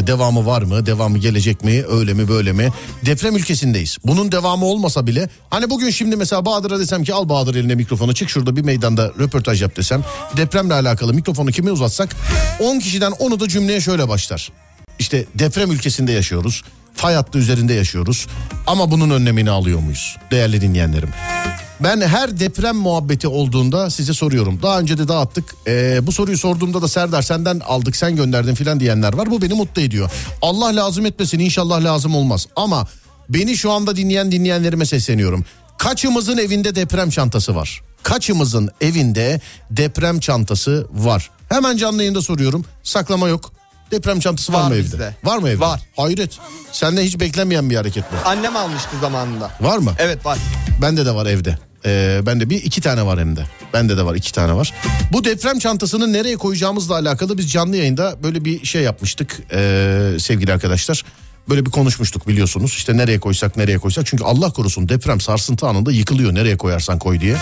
devamı 0.07 0.45
var 0.45 0.61
mı? 0.61 0.85
Devamı 0.85 1.17
gelecek 1.17 1.63
mi? 1.63 1.83
Öyle 1.89 2.13
mi 2.13 2.27
böyle 2.27 2.51
mi? 2.51 2.69
Deprem 3.05 3.35
ülkesindeyiz. 3.35 3.97
Bunun 4.05 4.31
devamı 4.31 4.65
olmasa 4.65 5.07
bile 5.07 5.29
hani 5.49 5.69
bugün 5.69 5.89
şimdi 5.89 6.15
mesela 6.15 6.45
Bahadır'a 6.45 6.79
desem 6.79 7.03
ki 7.03 7.13
al 7.13 7.29
Bahadır 7.29 7.55
eline 7.55 7.75
mikrofonu 7.75 8.13
çık 8.13 8.29
şurada 8.29 8.55
bir 8.55 8.61
meydanda 8.61 9.11
röportaj 9.19 9.61
yap 9.61 9.77
desem 9.77 10.03
depremle 10.37 10.73
alakalı 10.73 11.13
mikrofonu 11.13 11.51
kime 11.51 11.71
uzatsak 11.71 12.15
10 12.59 12.79
kişiden 12.79 13.11
10'u 13.11 13.39
da 13.39 13.47
cümleye 13.47 13.81
şöyle 13.81 14.09
başlar. 14.09 14.51
İşte 14.99 15.25
deprem 15.35 15.71
ülkesinde 15.71 16.11
yaşıyoruz. 16.11 16.63
Fay 16.95 17.15
hattı 17.15 17.37
üzerinde 17.37 17.73
yaşıyoruz. 17.73 18.27
Ama 18.67 18.91
bunun 18.91 19.09
önlemini 19.09 19.49
alıyor 19.51 19.79
muyuz? 19.79 20.17
Değerli 20.31 20.61
dinleyenlerim. 20.61 21.09
Ben 21.79 22.01
her 22.01 22.39
deprem 22.39 22.75
muhabbeti 22.75 23.27
olduğunda 23.27 23.89
size 23.89 24.13
soruyorum. 24.13 24.59
Daha 24.63 24.79
önce 24.79 24.97
de 24.97 25.07
dağıttık. 25.07 25.55
Ee, 25.67 26.07
bu 26.07 26.11
soruyu 26.11 26.37
sorduğumda 26.37 26.81
da 26.81 26.87
Serdar 26.87 27.21
senden 27.21 27.59
aldık 27.59 27.95
sen 27.95 28.15
gönderdin 28.15 28.55
filan 28.55 28.79
diyenler 28.79 29.13
var. 29.13 29.31
Bu 29.31 29.41
beni 29.41 29.53
mutlu 29.53 29.81
ediyor. 29.81 30.11
Allah 30.41 30.75
lazım 30.75 31.05
etmesin 31.05 31.39
inşallah 31.39 31.83
lazım 31.83 32.15
olmaz. 32.15 32.47
Ama 32.55 32.87
beni 33.29 33.57
şu 33.57 33.71
anda 33.71 33.95
dinleyen 33.95 34.31
dinleyenlerime 34.31 34.85
sesleniyorum. 34.85 35.45
Kaçımızın 35.77 36.37
evinde 36.37 36.75
deprem 36.75 37.09
çantası 37.09 37.55
var? 37.55 37.81
Kaçımızın 38.03 38.69
evinde 38.81 39.41
deprem 39.71 40.19
çantası 40.19 40.87
var? 40.93 41.29
Hemen 41.49 41.77
canlı 41.77 42.01
yayında 42.01 42.21
soruyorum. 42.21 42.65
Saklama 42.83 43.27
yok. 43.27 43.51
Deprem 43.91 44.19
çantası 44.19 44.53
var, 44.53 44.61
Var 44.63 44.67
mı 44.67 44.75
evde? 44.75 44.83
bizde. 44.83 45.15
Var 45.23 45.37
mı 45.37 45.49
evde? 45.49 45.59
Var. 45.59 45.81
Hayret. 45.95 46.37
Senden 46.71 47.01
hiç 47.01 47.19
beklenmeyen 47.19 47.69
bir 47.69 47.75
hareket 47.75 48.03
bu. 48.11 48.29
Annem 48.29 48.55
almıştı 48.55 48.89
zamanında. 49.01 49.51
Var 49.61 49.77
mı? 49.77 49.91
Evet 49.99 50.25
var. 50.25 50.37
Bende 50.81 51.05
de 51.05 51.11
var 51.15 51.25
evde. 51.25 51.57
Ee, 51.85 52.21
bende 52.25 52.49
bir 52.49 52.63
iki 52.63 52.81
tane 52.81 53.05
var 53.05 53.19
hem 53.19 53.35
de. 53.35 53.45
Bende 53.73 53.97
de 53.97 54.05
var 54.05 54.15
iki 54.15 54.33
tane 54.33 54.53
var. 54.53 54.73
Bu 55.13 55.25
deprem 55.25 55.59
çantasını 55.59 56.13
nereye 56.13 56.37
koyacağımızla 56.37 56.95
alakalı 56.95 57.37
biz 57.37 57.51
canlı 57.51 57.75
yayında 57.75 58.15
böyle 58.23 58.45
bir 58.45 58.65
şey 58.65 58.81
yapmıştık 58.81 59.37
ee, 59.53 60.11
sevgili 60.19 60.53
arkadaşlar. 60.53 61.03
Böyle 61.49 61.65
bir 61.65 61.71
konuşmuştuk 61.71 62.27
biliyorsunuz. 62.27 62.71
İşte 62.71 62.97
nereye 62.97 63.19
koysak 63.19 63.57
nereye 63.57 63.77
koysak. 63.77 64.05
Çünkü 64.05 64.23
Allah 64.23 64.51
korusun 64.53 64.89
deprem 64.89 65.21
sarsıntı 65.21 65.67
anında 65.67 65.91
yıkılıyor 65.91 66.35
nereye 66.35 66.57
koyarsan 66.57 66.99
koy 66.99 67.19
diye. 67.21 67.37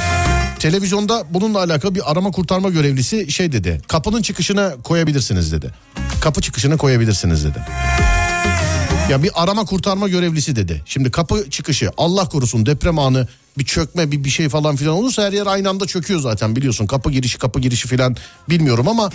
Televizyonda 0.64 1.24
bununla 1.30 1.60
alakalı 1.60 1.96
bir 1.96 2.12
arama 2.12 2.32
kurtarma 2.32 2.70
görevlisi 2.70 3.32
şey 3.32 3.52
dedi. 3.52 3.82
Kapının 3.88 4.22
çıkışına 4.22 4.74
koyabilirsiniz 4.84 5.52
dedi. 5.52 5.72
Kapı 6.22 6.42
çıkışına 6.42 6.78
koyabilirsiniz 6.78 7.46
dedi. 7.46 7.62
Ya 9.10 9.24
bir 9.24 9.32
arama 9.36 9.66
kurtarma 9.66 10.08
görevlisi 10.08 10.56
dedi. 10.56 10.82
Şimdi 10.86 11.12
kapı 11.12 11.50
çıkışı 11.50 11.90
Allah 11.98 12.30
korusun 12.30 12.66
deprem 12.66 13.00
anı 13.00 13.28
bir 13.58 13.66
çökme 13.66 14.12
bir 14.12 14.24
bir 14.24 14.30
şey 14.30 14.50
falan 14.50 14.76
filan 14.76 14.94
olursa 14.94 15.24
her 15.24 15.34
yer 15.34 15.48
aynı 15.48 15.70
anda 15.70 15.86
çöküyor 15.86 16.20
zaten 16.20 16.56
biliyorsun. 16.56 16.88
Kapı 16.88 17.12
girişi 17.12 17.38
kapı 17.38 17.60
girişi 17.60 17.88
filan 17.88 18.16
bilmiyorum 18.50 18.88
ama 18.88 19.10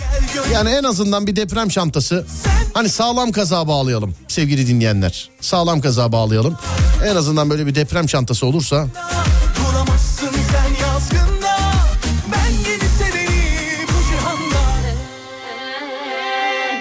yani 0.53 0.69
en 0.69 0.83
azından 0.83 1.27
bir 1.27 1.35
deprem 1.35 1.69
çantası 1.69 2.25
hani 2.73 2.89
sağlam 2.89 3.31
kaza 3.31 3.67
bağlayalım 3.67 4.15
sevgili 4.27 4.67
dinleyenler. 4.67 5.29
Sağlam 5.41 5.81
kaza 5.81 6.11
bağlayalım. 6.11 6.57
En 7.05 7.15
azından 7.15 7.49
böyle 7.49 7.67
bir 7.67 7.75
deprem 7.75 8.05
çantası 8.07 8.45
olursa 8.45 8.87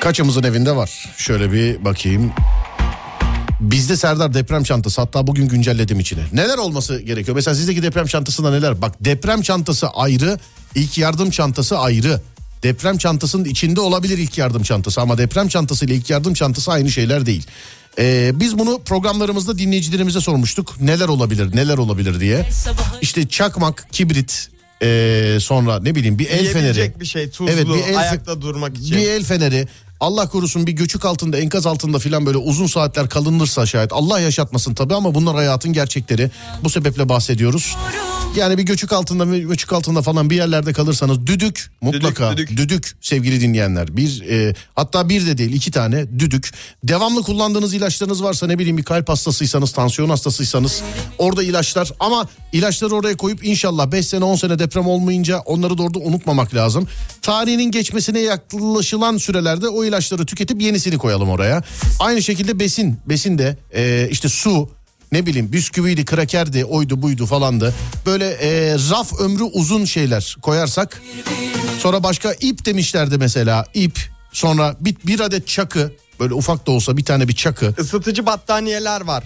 kaçımızın 0.09 0.43
evinde 0.43 0.77
var? 0.77 1.09
Şöyle 1.17 1.53
bir 1.53 1.85
bakayım. 1.85 2.33
Bizde 3.61 3.97
Serdar 3.97 4.35
deprem 4.35 4.63
çantası 4.63 5.01
hatta 5.01 5.27
bugün 5.27 5.49
güncelledim 5.49 6.01
içine. 6.01 6.21
Neler 6.33 6.59
olması 6.59 7.01
gerekiyor? 7.01 7.35
Mesela 7.35 7.55
sizdeki 7.55 7.83
deprem 7.83 8.07
çantasında 8.07 8.51
neler? 8.51 8.83
Bak 8.83 8.95
deprem 9.01 9.43
çantası 9.43 9.89
ayrı, 9.89 10.39
ilk 10.75 10.99
yardım 10.99 11.31
çantası 11.31 11.79
ayrı. 11.79 12.21
Deprem 12.63 12.99
çantasının 12.99 13.45
içinde 13.45 13.81
olabilir 13.81 14.19
ilk 14.19 14.39
yardım 14.39 14.63
çantası 14.63 15.01
ama 15.01 15.19
deprem 15.19 15.49
çantası 15.49 15.85
ile 15.85 15.95
ilk 15.95 16.11
yardım 16.11 16.35
çantası 16.35 16.73
aynı 16.73 16.91
şeyler 16.91 17.27
değil. 17.27 17.47
Ee, 17.99 18.33
biz 18.35 18.59
bunu 18.59 18.81
programlarımızda 18.85 19.59
dinleyicilerimize 19.59 20.21
sormuştuk. 20.21 20.81
Neler 20.81 21.09
olabilir, 21.09 21.57
neler 21.57 21.79
olabilir 21.79 22.21
diye. 22.21 22.49
İşte 23.01 23.29
çakmak, 23.29 23.87
kibrit, 23.93 24.51
ee, 24.83 25.39
sonra 25.41 25.81
ne 25.81 25.95
bileyim 25.95 26.19
bir 26.19 26.27
el 26.31 26.53
feneri. 26.53 26.93
Bir 27.01 27.07
şey 27.07 27.31
tuzlu 27.31 27.53
Evet, 27.53 27.67
bir 27.67 27.93
el- 27.93 27.99
ayakta 27.99 28.41
durmak 28.43 28.79
için. 28.79 28.97
Bir 28.97 29.09
el 29.09 29.25
feneri. 29.25 29.69
Allah 30.01 30.29
korusun 30.29 30.67
bir 30.67 30.73
göçük 30.73 31.05
altında 31.05 31.39
enkaz 31.39 31.67
altında 31.67 31.99
filan 31.99 32.27
böyle 32.27 32.39
uzun 32.39 32.67
saatler 32.67 33.09
kalınırsa 33.09 33.67
şayet 33.67 33.93
Allah 33.93 34.21
yaşatmasın 34.21 34.75
tabii 34.75 34.95
ama 34.95 35.15
bunlar 35.15 35.37
hayatın 35.37 35.73
gerçekleri. 35.73 36.31
Bu 36.65 36.71
sebeple 36.71 37.09
bahsediyoruz. 37.09 37.77
Yani 38.37 38.59
bir 38.59 38.63
göçük 38.63 38.93
altında 38.93 39.39
göçük 39.39 39.73
altında 39.73 40.03
falan 40.03 40.31
bir 40.31 40.37
yerlerde 40.37 40.73
kalırsanız 40.73 41.27
düdük 41.27 41.71
mutlaka 41.81 42.33
düdük, 42.33 42.57
düdük. 42.57 42.97
sevgili 43.01 43.41
dinleyenler. 43.41 43.97
Bir 43.97 44.23
e, 44.31 44.55
hatta 44.75 45.09
bir 45.09 45.27
de 45.27 45.39
değil 45.39 45.53
iki 45.53 45.71
tane 45.71 46.19
düdük. 46.19 46.51
Devamlı 46.85 47.23
kullandığınız 47.23 47.75
ilaçlarınız 47.75 48.23
varsa 48.23 48.47
ne 48.47 48.59
bileyim 48.59 48.77
bir 48.77 48.83
kalp 48.83 49.09
hastasıysanız 49.09 49.73
tansiyon 49.73 50.09
hastasıysanız 50.09 50.83
orada 51.19 51.43
ilaçlar 51.43 51.93
ama 52.01 52.29
ilaçları 52.53 52.95
oraya 52.95 53.17
koyup 53.17 53.45
inşallah 53.45 53.93
5 53.93 54.07
sene 54.07 54.25
10 54.25 54.37
sene 54.37 54.59
deprem 54.59 54.87
olmayınca 54.87 55.39
onları 55.39 55.79
da 55.79 55.83
orada 55.83 55.99
unutmamak 55.99 56.55
lazım. 56.55 56.89
Tarihinin 57.23 57.71
geçmesine 57.71 58.21
yaklaşılan 58.21 59.17
sürelerde 59.17 59.69
o 59.69 59.85
ilaçları 59.89 60.27
tüketip 60.27 60.63
yenisini 60.63 60.99
koyalım 60.99 61.31
oraya. 61.31 61.63
Aynı 61.99 62.23
şekilde 62.23 62.59
besin, 62.59 62.99
besin 63.07 63.39
de 63.39 63.57
e, 63.75 64.09
işte 64.11 64.29
su, 64.29 64.71
ne 65.13 65.27
bileyim 65.27 65.53
bisküviydi, 65.53 66.05
krakerdi, 66.05 66.65
oydu 66.65 67.03
buydu 67.03 67.27
falandı. 67.27 67.75
Böyle 68.07 68.29
e, 68.29 68.75
raf 68.75 69.21
ömrü 69.21 69.43
uzun 69.43 69.85
şeyler 69.85 70.37
koyarsak. 70.43 71.03
Sonra 71.79 72.03
başka 72.03 72.33
ip 72.33 72.65
demişlerdi 72.65 73.19
mesela 73.19 73.65
ip. 73.75 73.99
Sonra 74.33 74.77
bir, 74.81 74.97
bir 75.07 75.21
adet 75.21 75.49
çakı 75.49 75.93
böyle 76.21 76.35
ufak 76.35 76.67
da 76.67 76.71
olsa 76.71 76.97
bir 76.97 77.05
tane 77.05 77.29
bir 77.29 77.35
çakı. 77.35 77.75
Isıtıcı 77.79 78.27
battaniyeler 78.27 79.01
var. 79.01 79.25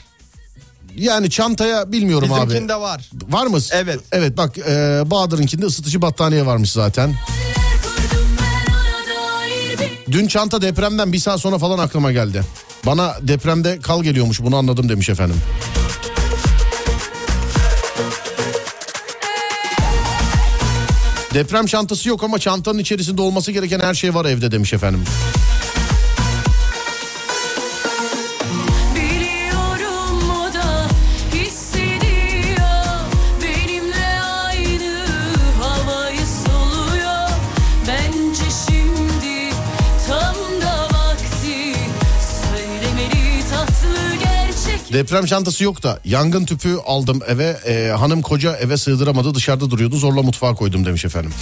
Yani 0.97 1.31
çantaya 1.31 1.93
bilmiyorum 1.93 2.33
abi. 2.33 2.47
Bizimkinde 2.47 2.75
var. 2.75 3.11
Var 3.29 3.47
mı? 3.47 3.59
Evet. 3.73 4.01
Evet 4.13 4.37
bak 4.37 4.59
e, 4.59 5.03
Bahadır'ınkinde 5.07 5.67
ısıtıcı 5.67 6.03
battaniye 6.03 6.47
varmış 6.47 6.73
zaten. 6.73 7.15
Dün 10.13 10.27
çanta 10.27 10.63
depremden 10.63 11.13
bir 11.13 11.19
saat 11.19 11.41
sonra 11.41 11.59
falan 11.59 11.79
aklıma 11.79 12.13
geldi. 12.13 12.43
Bana 12.87 13.15
depremde 13.21 13.79
kal 13.83 14.03
geliyormuş 14.03 14.41
bunu 14.43 14.57
anladım 14.57 14.89
demiş 14.89 15.09
efendim. 15.09 15.37
Deprem 21.35 21.67
çantası 21.67 22.09
yok 22.09 22.25
ama 22.25 22.39
çantanın 22.39 22.79
içerisinde 22.79 23.23
olması 23.23 23.53
gereken 23.53 23.81
her 23.81 23.95
şey 23.95 24.15
var 24.15 24.25
evde 24.25 24.51
demiş 24.51 24.73
efendim. 24.73 25.05
Deprem 45.03 45.27
çantası 45.27 45.65
yok 45.65 45.83
da 45.83 46.01
yangın 46.05 46.45
tüpü 46.45 46.77
aldım 46.87 47.21
eve 47.29 47.57
e, 47.67 47.89
hanım 47.91 48.23
koca 48.23 48.57
eve 48.57 48.77
sığdıramadı 48.77 49.35
dışarıda 49.35 49.71
duruyordu 49.71 49.97
zorla 49.97 50.23
mutfağa 50.23 50.55
koydum 50.55 50.87
demiş 50.87 51.05
efendim. 51.05 51.33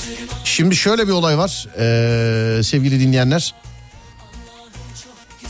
Şimdi 0.44 0.76
şöyle 0.76 1.06
bir 1.06 1.12
olay 1.12 1.38
var 1.38 1.68
e, 1.78 2.62
sevgili 2.62 3.00
dinleyenler. 3.00 3.54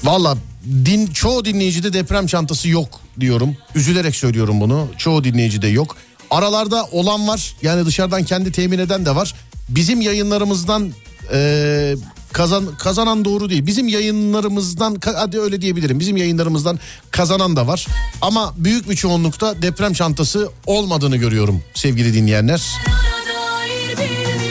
Valla 0.05 0.37
din, 0.85 1.07
çoğu 1.07 1.45
dinleyicide 1.45 1.93
deprem 1.93 2.27
çantası 2.27 2.69
yok 2.69 3.01
diyorum. 3.21 3.57
Üzülerek 3.75 4.17
söylüyorum 4.17 4.61
bunu. 4.61 4.89
Çoğu 4.99 5.25
dinleyicide 5.25 5.69
yok. 5.69 5.97
Aralarda 6.31 6.85
olan 6.93 7.29
var. 7.29 7.55
Yani 7.63 7.87
dışarıdan 7.87 8.25
kendi 8.25 8.53
temin 8.53 8.79
eden 8.79 9.07
de 9.07 9.15
var. 9.17 9.35
Bizim 9.69 10.01
yayınlarımızdan 10.01 10.93
e, 11.33 11.95
kazan 12.33 12.77
kazanan 12.79 13.25
doğru 13.25 13.51
değil. 13.51 13.67
Bizim 13.67 13.89
yayınlarımızdan 13.89 14.99
hadi 15.05 15.41
öyle 15.41 15.61
diyebilirim. 15.63 16.01
Bizim 16.01 16.17
yayınlarımızdan 16.17 16.79
kazanan 17.11 17.57
da 17.57 17.67
var. 17.67 17.87
Ama 18.23 18.55
büyük 18.57 18.91
bir 18.91 18.97
çoğunlukta 18.97 19.63
deprem 19.63 19.93
çantası 19.93 20.49
olmadığını 20.67 21.17
görüyorum 21.17 21.63
sevgili 21.75 22.15
dinleyenler. 22.15 22.63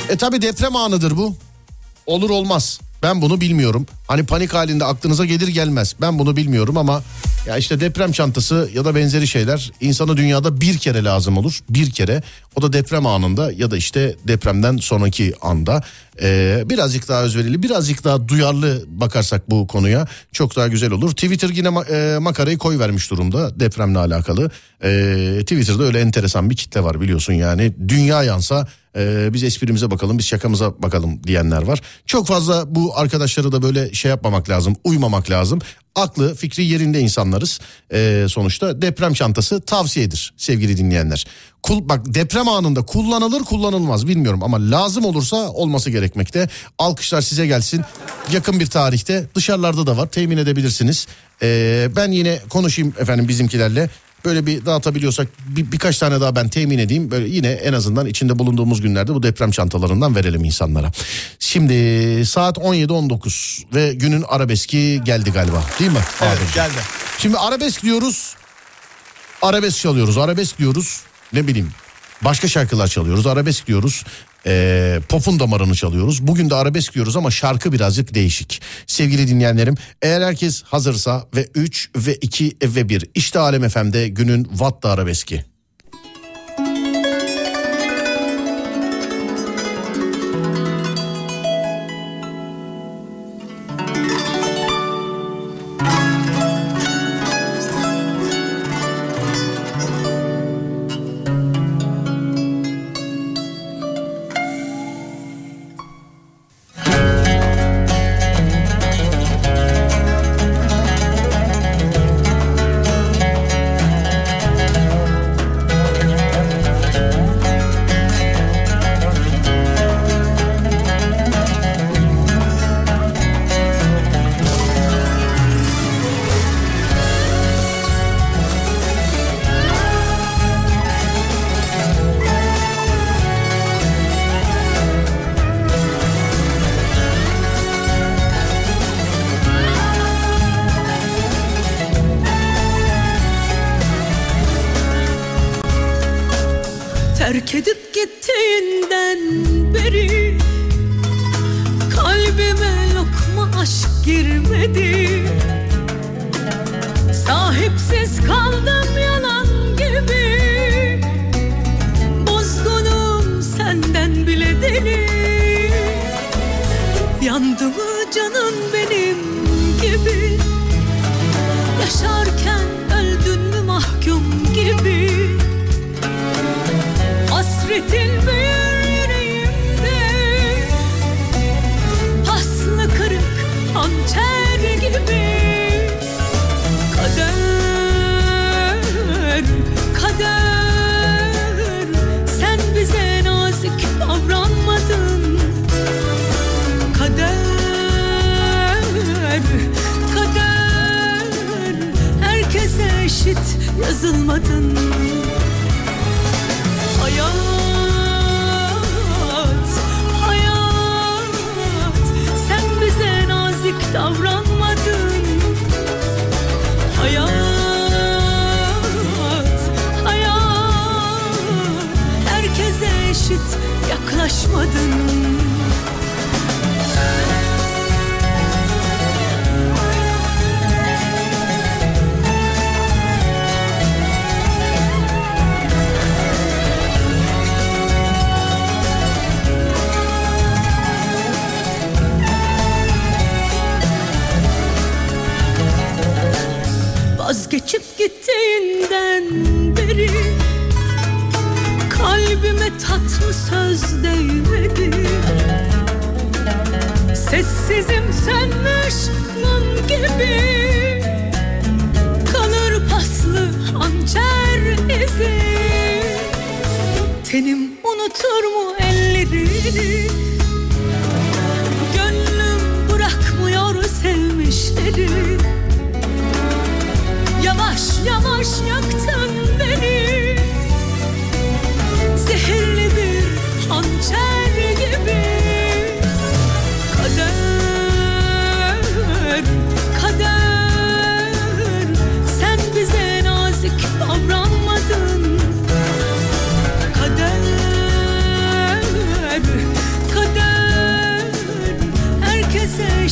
E 0.10 0.18
tabi 0.18 0.42
deprem 0.42 0.76
anıdır 0.76 1.18
bu. 1.18 1.36
Olur 2.06 2.30
olmaz. 2.30 2.80
Ben 3.04 3.22
bunu 3.22 3.42
bilmiyorum. 3.42 3.86
Hani 4.10 4.26
panik 4.26 4.54
halinde 4.54 4.86
aklınıza 4.86 5.26
gelir 5.26 5.48
gelmez. 5.48 5.96
Ben 6.02 6.20
bunu 6.20 6.36
bilmiyorum 6.36 6.78
ama 6.78 7.04
ya 7.48 7.58
işte 7.58 7.80
deprem 7.80 8.12
çantası 8.12 8.70
ya 8.74 8.86
da 8.86 8.96
benzeri 8.96 9.28
şeyler 9.28 9.72
insana 9.82 10.18
dünyada 10.18 10.62
bir 10.62 10.78
kere 10.78 11.04
lazım 11.04 11.38
olur. 11.38 11.60
Bir 11.70 11.92
kere. 11.92 12.24
O 12.56 12.62
da 12.62 12.74
deprem 12.74 13.06
anında 13.06 13.52
ya 13.52 13.72
da 13.72 13.78
işte 13.78 14.16
depremden 14.28 14.78
sonraki 14.78 15.34
anda. 15.42 15.84
Ee, 16.22 16.64
birazcık 16.66 17.08
daha 17.08 17.24
özverili, 17.24 17.64
birazcık 17.64 18.04
daha 18.04 18.28
duyarlı 18.28 18.84
bakarsak 18.88 19.50
bu 19.50 19.68
konuya 19.68 20.08
çok 20.32 20.56
daha 20.56 20.68
güzel 20.68 20.92
olur. 20.92 21.12
Twitter 21.12 21.50
yine 21.50 21.68
ma- 21.68 22.16
e, 22.16 22.20
makarayı 22.20 22.58
koy 22.58 22.80
vermiş 22.80 23.12
durumda 23.12 23.60
depremle 23.60 24.00
alakalı. 24.00 24.50
Ee, 24.84 25.38
Twitter'da 25.42 25.84
öyle 25.84 26.00
enteresan 26.00 26.50
bir 26.50 26.56
kitle 26.56 26.84
var 26.84 27.02
biliyorsun 27.02 27.34
yani. 27.34 27.74
Dünya 27.88 28.24
yansa 28.24 28.68
ee, 28.98 29.30
biz 29.34 29.44
esprimize 29.44 29.92
bakalım 29.92 30.18
biz 30.18 30.26
şakamıza 30.26 30.82
bakalım 30.82 31.24
diyenler 31.24 31.62
var. 31.62 31.82
Çok 32.06 32.28
fazla 32.28 32.76
bu 32.76 32.98
arkadaşları 32.98 33.52
da 33.52 33.62
böyle 33.62 33.94
şey 34.00 34.10
yapmamak 34.10 34.50
lazım 34.50 34.76
uymamak 34.84 35.30
lazım. 35.30 35.60
Aklı 35.96 36.36
fikri 36.36 36.66
yerinde 36.66 37.00
insanlarız. 37.00 37.60
Ee, 37.94 38.26
sonuçta 38.30 38.82
deprem 38.82 39.14
çantası 39.14 39.62
tavsiyedir 39.62 40.34
sevgili 40.38 40.78
dinleyenler. 40.78 41.26
Kul, 41.64 41.90
bak 41.90 42.02
deprem 42.06 42.48
anında 42.48 42.82
kullanılır 42.82 43.44
kullanılmaz 43.44 44.08
bilmiyorum 44.08 44.44
ama 44.44 44.72
lazım 44.72 45.06
olursa 45.06 45.36
olması 45.36 45.90
gerekmekte. 45.90 46.50
Alkışlar 46.78 47.22
size 47.22 47.48
gelsin. 47.48 47.82
Yakın 48.32 48.60
bir 48.60 48.68
tarihte 48.68 49.28
dışarılarda 49.36 49.88
da 49.88 49.98
var 49.98 50.08
temin 50.08 50.38
edebilirsiniz. 50.38 51.08
Ee, 51.42 51.88
ben 51.96 52.12
yine 52.12 52.40
konuşayım 52.50 52.94
efendim 53.00 53.28
bizimkilerle. 53.28 53.90
Böyle 54.26 54.46
bir 54.46 54.66
dağıtabiliyorsak 54.66 55.28
bir, 55.48 55.72
birkaç 55.72 55.98
tane 55.98 56.22
daha 56.22 56.36
ben 56.36 56.50
temin 56.50 56.78
edeyim. 56.78 57.12
Böyle 57.12 57.28
yine 57.30 57.48
en 57.52 57.74
azından 57.74 58.06
içinde 58.06 58.40
bulunduğumuz 58.40 58.82
günlerde 58.82 59.14
bu 59.14 59.24
deprem 59.24 59.52
çantalarından 59.52 60.16
verelim 60.16 60.44
insanlara. 60.44 60.92
Şimdi 61.40 61.74
saat 62.26 62.58
17.19 62.58 63.64
ve 63.76 63.94
günün 63.94 64.22
arabeski 64.28 65.02
geldi 65.04 65.32
galiba 65.32 65.64
değil 65.80 65.92
mi? 65.92 65.98
Evet 66.22 66.34
Ademciğim? 66.38 66.54
geldi. 66.54 66.84
Şimdi 67.18 67.38
arabesk 67.38 67.84
diyoruz. 67.84 68.36
Arabesk 69.42 69.78
çalıyoruz. 69.78 70.18
Arabesk 70.18 70.58
diyoruz. 70.60 71.02
Ne 71.34 71.48
bileyim. 71.48 71.72
Başka 72.22 72.48
şarkılar 72.48 72.88
çalıyoruz. 72.88 73.28
Arabesk 73.28 73.68
diyoruz. 73.68 74.04
Ee, 74.46 75.00
popun 75.10 75.40
damarını 75.40 75.76
çalıyoruz. 75.76 76.28
Bugün 76.28 76.50
de 76.50 76.56
arabesk 76.56 76.94
diyoruz 76.94 77.16
ama 77.16 77.32
şarkı 77.32 77.72
birazcık 77.72 78.14
değişik. 78.14 78.62
Sevgili 78.88 79.28
dinleyenlerim 79.28 79.76
eğer 80.02 80.22
herkes 80.22 80.64
hazırsa 80.64 81.28
ve 81.36 81.48
3 81.56 81.90
ve 81.96 82.16
2 82.16 82.58
ve 82.64 82.90
1 82.90 83.06
işte 83.16 83.40
Alem 83.40 83.70
FM'de 83.70 84.08
günün 84.08 84.44
Watt'ta 84.44 84.90
arabeski. 84.90 85.49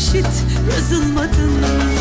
Eşit 0.08 0.43
yazılmadın 0.72 1.97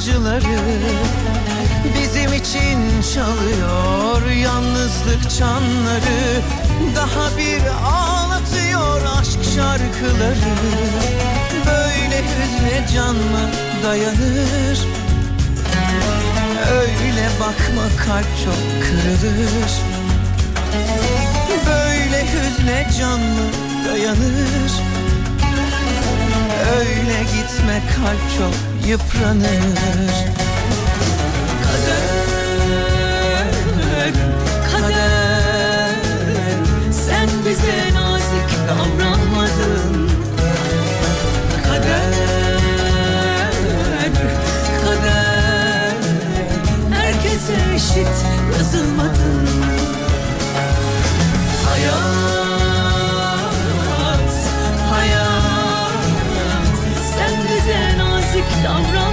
sancıları 0.00 0.42
Bizim 1.94 2.32
için 2.32 2.78
çalıyor. 3.14 4.30
Yalnızlık 4.42 5.30
çanları 5.38 6.40
Daha 6.96 7.38
bir 7.38 7.62
ağlatıyor 7.84 9.02
aşk 9.20 9.38
şarkıları. 9.54 10.54
Böyle 11.66 12.22
hüzne 12.22 12.86
can 12.94 13.14
mı 13.14 13.50
dayanır. 13.84 14.78
Öyle 16.72 17.28
bakma 17.40 18.04
kalp 18.06 18.26
çok 18.44 18.82
kırılır. 18.82 19.72
Böyle 21.66 22.26
hüzne 22.26 22.86
canlı 22.98 23.46
dayanır. 23.88 24.72
Öyle 26.78 27.22
gitme 27.60 27.82
kalp 27.96 28.20
çok 28.38 28.54
yıpranır. 28.88 30.10
Kader, 31.64 32.02
kader 34.72 35.94
Sen 36.92 37.28
bize 37.46 37.94
nazik 37.94 38.50
davranmadın. 38.68 40.10
Kader, 41.64 42.14
kader 44.84 45.94
Herkese 46.90 47.56
eşit 47.74 48.16
yazılmadın. 48.58 49.48
Hayat 51.66 52.39
nazik 58.70 58.94
davranmadın 58.94 59.09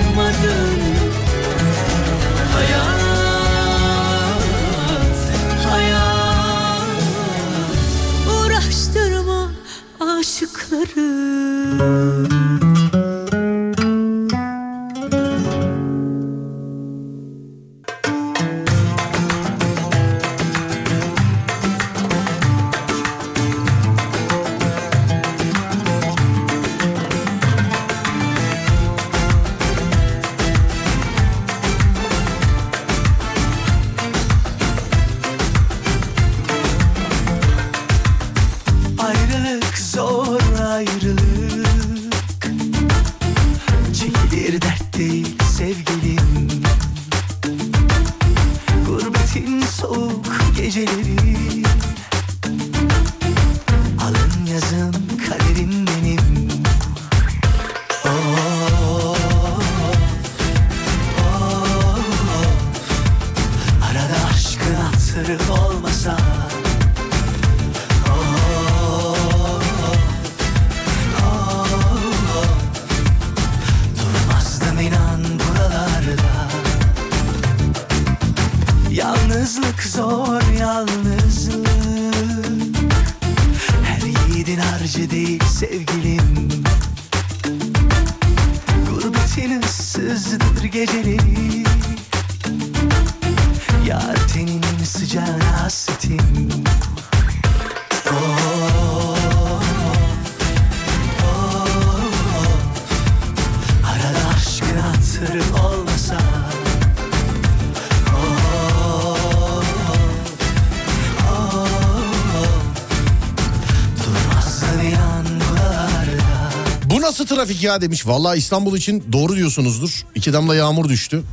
trafik 117.28 117.63
ya 117.63 117.82
demiş. 117.82 118.07
Vallahi 118.07 118.38
İstanbul 118.38 118.78
için 118.78 119.03
doğru 119.11 119.36
diyorsunuzdur. 119.36 120.05
İki 120.15 120.34
damla 120.34 120.55
yağmur 120.55 120.89
düştü. 120.89 121.23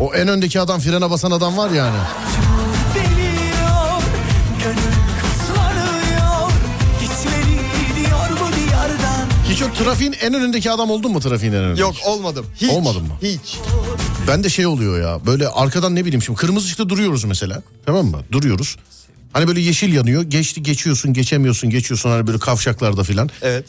O 0.00 0.14
en 0.14 0.28
öndeki 0.28 0.60
adam 0.60 0.80
frene 0.80 1.10
basan 1.10 1.30
adam 1.30 1.56
var 1.56 1.70
yani. 1.70 1.98
Hiç 9.48 9.60
yok 9.60 9.76
trafiğin 9.76 10.12
en 10.12 10.34
önündeki 10.34 10.70
adam 10.70 10.90
oldun 10.90 11.12
mu 11.12 11.20
trafiğin 11.20 11.52
en 11.52 11.58
önündeki? 11.58 11.80
Yok 11.82 11.94
olmadım. 12.06 12.46
Hiç. 12.60 12.70
Olmadın 12.70 13.02
mı? 13.02 13.12
Hiç. 13.22 13.58
Ben 14.28 14.44
de 14.44 14.48
şey 14.48 14.66
oluyor 14.66 15.00
ya 15.00 15.26
böyle 15.26 15.48
arkadan 15.48 15.94
ne 15.94 16.04
bileyim 16.04 16.22
şimdi 16.22 16.38
kırmızı 16.38 16.66
ışıkta 16.66 16.88
duruyoruz 16.88 17.24
mesela 17.24 17.62
tamam 17.86 18.06
mı 18.06 18.20
duruyoruz. 18.32 18.76
Hani 19.32 19.48
böyle 19.48 19.60
yeşil 19.60 19.92
yanıyor 19.92 20.22
geçti 20.22 20.62
geçiyorsun 20.62 21.12
geçemiyorsun 21.12 21.70
geçiyorsun 21.70 22.10
hani 22.10 22.26
böyle 22.26 22.38
kavşaklarda 22.38 23.02
filan. 23.04 23.30
Evet. 23.42 23.64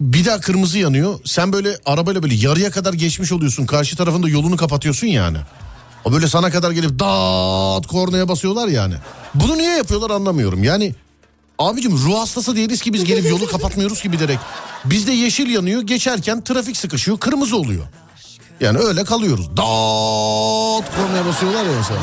Bir 0.00 0.24
daha 0.24 0.40
kırmızı 0.40 0.78
yanıyor 0.78 1.18
sen 1.24 1.52
böyle 1.52 1.78
arabayla 1.86 2.22
böyle 2.22 2.34
yarıya 2.34 2.70
kadar 2.70 2.94
geçmiş 2.94 3.32
oluyorsun 3.32 3.66
karşı 3.66 3.96
tarafında 3.96 4.28
yolunu 4.28 4.56
kapatıyorsun 4.56 5.06
yani. 5.06 5.38
O 6.04 6.12
böyle 6.12 6.28
sana 6.28 6.50
kadar 6.50 6.70
gelip 6.70 6.98
dağıt 6.98 7.86
kornaya 7.86 8.28
basıyorlar 8.28 8.68
yani. 8.68 8.94
Bunu 9.34 9.58
niye 9.58 9.76
yapıyorlar 9.76 10.10
anlamıyorum 10.10 10.64
yani. 10.64 10.94
Abicim 11.58 11.92
ruh 11.92 12.18
hastası 12.18 12.56
değiliz 12.56 12.82
ki 12.82 12.92
biz 12.92 13.04
gelip 13.04 13.30
yolu 13.30 13.46
kapatmıyoruz 13.46 14.00
ki 14.00 14.12
bilerek. 14.12 14.38
Bizde 14.84 15.12
yeşil 15.12 15.50
yanıyor 15.50 15.82
geçerken 15.82 16.40
trafik 16.44 16.76
sıkışıyor 16.76 17.18
kırmızı 17.18 17.56
oluyor. 17.56 17.84
Yani 18.60 18.78
öyle 18.78 19.04
kalıyoruz. 19.04 19.46
Dağıt 19.46 20.96
kornaya 20.96 21.26
basıyorlar 21.26 21.64
ya 21.64 21.72
mesela. 21.78 22.00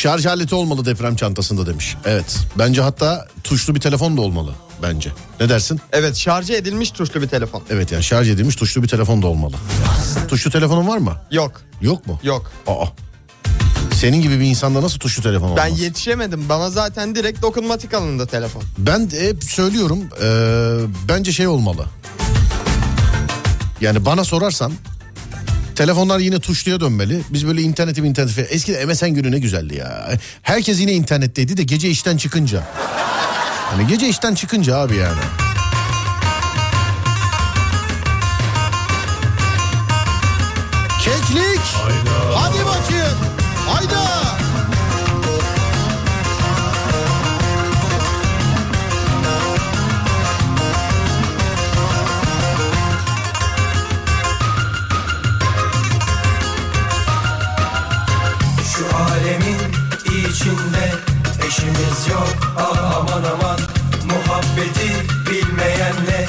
Şarj 0.00 0.26
aleti 0.26 0.54
olmalı 0.54 0.84
deprem 0.84 1.16
çantasında 1.16 1.66
demiş. 1.66 1.96
Evet. 2.04 2.38
Bence 2.58 2.82
hatta 2.82 3.26
tuşlu 3.44 3.74
bir 3.74 3.80
telefon 3.80 4.16
da 4.16 4.20
olmalı 4.20 4.54
bence. 4.82 5.12
Ne 5.40 5.48
dersin? 5.48 5.80
Evet 5.92 6.16
şarj 6.16 6.50
edilmiş 6.50 6.90
tuşlu 6.90 7.22
bir 7.22 7.28
telefon. 7.28 7.62
Evet 7.70 7.92
yani 7.92 8.02
şarj 8.04 8.28
edilmiş 8.30 8.56
tuşlu 8.56 8.82
bir 8.82 8.88
telefon 8.88 9.22
da 9.22 9.26
olmalı. 9.26 9.56
Tuşlu 10.28 10.50
telefonun 10.50 10.88
var 10.88 10.98
mı? 10.98 11.16
Yok. 11.30 11.60
Yok 11.80 12.06
mu? 12.06 12.20
Yok. 12.22 12.50
Aa. 12.66 12.84
Senin 13.94 14.22
gibi 14.22 14.40
bir 14.40 14.44
insanda 14.44 14.82
nasıl 14.82 14.98
tuşlu 14.98 15.22
telefon 15.22 15.46
olmaz? 15.48 15.64
Ben 15.64 15.76
yetişemedim. 15.76 16.48
Bana 16.48 16.70
zaten 16.70 17.14
direkt 17.14 17.42
dokunmatik 17.42 17.94
alındı 17.94 18.26
telefon. 18.26 18.62
Ben 18.78 19.10
de 19.10 19.28
hep 19.28 19.44
söylüyorum 19.44 19.98
eee, 20.22 20.86
bence 21.08 21.32
şey 21.32 21.46
olmalı. 21.46 21.84
Yani 23.80 24.04
bana 24.04 24.24
sorarsan 24.24 24.72
telefonlar 25.76 26.18
yine 26.18 26.40
tuşluya 26.40 26.80
dönmeli. 26.80 27.20
Biz 27.30 27.46
böyle 27.46 27.62
interneti 27.62 28.00
interneti. 28.00 28.40
Eskiden 28.40 28.88
MSN 28.88 29.08
günü 29.08 29.30
ne 29.30 29.38
güzeldi 29.38 29.76
ya. 29.76 30.12
Herkes 30.42 30.80
yine 30.80 30.92
internetteydi 30.92 31.56
de 31.56 31.62
gece 31.62 31.88
işten 31.88 32.16
çıkınca. 32.16 32.62
Hani 33.70 33.86
gece 33.86 34.08
işten 34.08 34.34
çıkınca 34.34 34.76
abi 34.76 34.96
yani. 34.96 35.49
Eşimiz 61.60 62.08
yok 62.10 62.28
ah 62.58 62.96
aman 62.96 63.24
aman 63.24 63.60
muhabbeti 64.04 64.92
bilmeyenle 65.30 66.28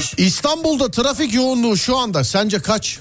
iş 0.00 0.14
İstanbul'da 0.16 0.90
trafik 0.90 1.34
yoğunluğu 1.34 1.76
şu 1.76 1.96
anda 1.96 2.24
sence 2.24 2.58
kaç? 2.58 2.98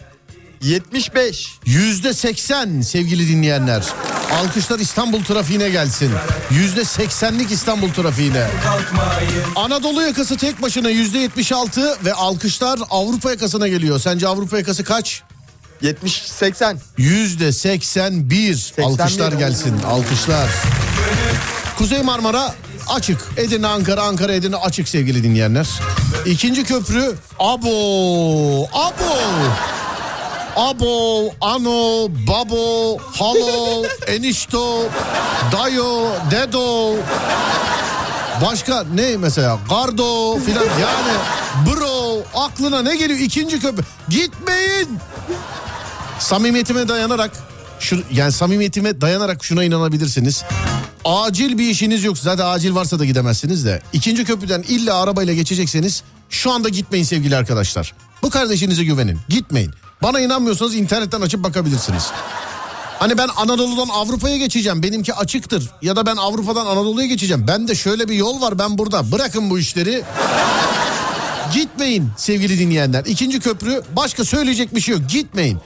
75. 0.61 1.49
Yüzde 1.65 2.13
seksen 2.13 2.81
sevgili 2.81 3.27
dinleyenler. 3.27 3.83
Alkışlar 4.41 4.79
İstanbul 4.79 5.23
trafiğine 5.23 5.69
gelsin. 5.69 6.11
Yüzde 6.51 6.85
seksenlik 6.85 7.51
İstanbul 7.51 7.89
trafiğine. 7.89 8.47
Anadolu 9.55 10.01
yakası 10.01 10.37
tek 10.37 10.61
başına 10.61 10.89
yüzde 10.89 11.17
yetmiş 11.17 11.51
altı 11.51 11.97
ve 12.05 12.13
alkışlar 12.13 12.79
Avrupa 12.89 13.29
yakasına 13.29 13.67
geliyor. 13.67 13.99
Sence 13.99 14.27
Avrupa 14.27 14.57
yakası 14.57 14.83
kaç? 14.83 15.23
70 15.81 16.13
80. 16.13 16.79
Yüzde 16.97 17.51
seksen 17.51 18.29
bir. 18.29 18.73
Alkışlar 18.83 19.31
gelsin. 19.31 19.75
Alkışlar. 19.87 20.49
Kuzey 21.79 22.03
Marmara 22.03 22.55
açık. 22.89 23.17
Edirne 23.37 23.67
Ankara 23.67 24.03
Ankara 24.03 24.33
Edirne 24.33 24.55
açık 24.55 24.87
sevgili 24.87 25.23
dinleyenler. 25.23 25.67
İkinci 26.25 26.63
köprü 26.63 27.15
Abo. 27.39 27.69
Abo. 28.73 29.15
Abo, 30.55 31.29
ano, 31.41 32.07
babo, 32.27 32.97
halo, 33.19 33.85
enişto, 34.07 34.83
dayo, 35.51 36.05
dedo. 36.31 36.95
Başka 38.45 38.83
ne 38.93 39.17
mesela? 39.17 39.59
Gardo 39.69 40.39
filan 40.39 40.63
yani 40.63 41.17
bro 41.65 42.23
aklına 42.35 42.81
ne 42.81 42.95
geliyor? 42.95 43.19
İkinci 43.19 43.59
köprü. 43.59 43.83
Gitmeyin. 44.09 44.99
Samimiyetime 46.19 46.87
dayanarak 46.87 47.31
şu 47.79 48.03
yani 48.11 48.31
samimiyetime 48.31 49.01
dayanarak 49.01 49.43
şuna 49.43 49.63
inanabilirsiniz. 49.63 50.43
Acil 51.05 51.57
bir 51.57 51.69
işiniz 51.69 52.03
yok. 52.03 52.17
Zaten 52.17 52.45
acil 52.45 52.75
varsa 52.75 52.99
da 52.99 53.05
gidemezsiniz 53.05 53.65
de. 53.65 53.81
İkinci 53.93 54.25
köprüden 54.25 54.61
illa 54.67 55.01
arabayla 55.01 55.33
geçecekseniz 55.33 56.03
şu 56.29 56.51
anda 56.51 56.69
gitmeyin 56.69 57.05
sevgili 57.05 57.35
arkadaşlar. 57.35 57.93
Bu 58.21 58.29
kardeşinize 58.29 58.83
güvenin. 58.83 59.19
Gitmeyin. 59.29 59.71
Bana 60.01 60.19
inanmıyorsanız 60.19 60.75
internetten 60.75 61.21
açıp 61.21 61.43
bakabilirsiniz. 61.43 62.03
Hani 62.99 63.17
ben 63.17 63.29
Anadolu'dan 63.37 63.87
Avrupa'ya 63.93 64.37
geçeceğim. 64.37 64.83
Benimki 64.83 65.13
açıktır. 65.13 65.69
Ya 65.81 65.95
da 65.95 66.05
ben 66.05 66.15
Avrupa'dan 66.15 66.65
Anadolu'ya 66.65 67.07
geçeceğim. 67.07 67.45
Ben 67.47 67.67
de 67.67 67.75
şöyle 67.75 68.07
bir 68.07 68.15
yol 68.15 68.41
var 68.41 68.59
ben 68.59 68.77
burada. 68.77 69.11
Bırakın 69.11 69.49
bu 69.49 69.59
işleri. 69.59 70.03
Gitmeyin 71.53 72.09
sevgili 72.17 72.59
dinleyenler. 72.59 73.05
İkinci 73.05 73.39
köprü 73.39 73.81
başka 73.95 74.25
söyleyecek 74.25 74.75
bir 74.75 74.81
şey 74.81 74.95
yok. 74.95 75.09
Gitmeyin. 75.09 75.59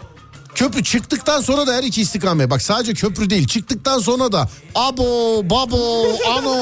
Köprü 0.55 0.83
çıktıktan 0.83 1.41
sonra 1.41 1.67
da 1.67 1.73
her 1.73 1.83
iki 1.83 2.01
istikamet. 2.01 2.49
Bak 2.49 2.61
sadece 2.61 2.93
köprü 2.93 3.29
değil 3.29 3.47
çıktıktan 3.47 3.99
sonra 3.99 4.31
da 4.31 4.49
abo, 4.75 5.03
babo, 5.49 6.03
ano 6.37 6.55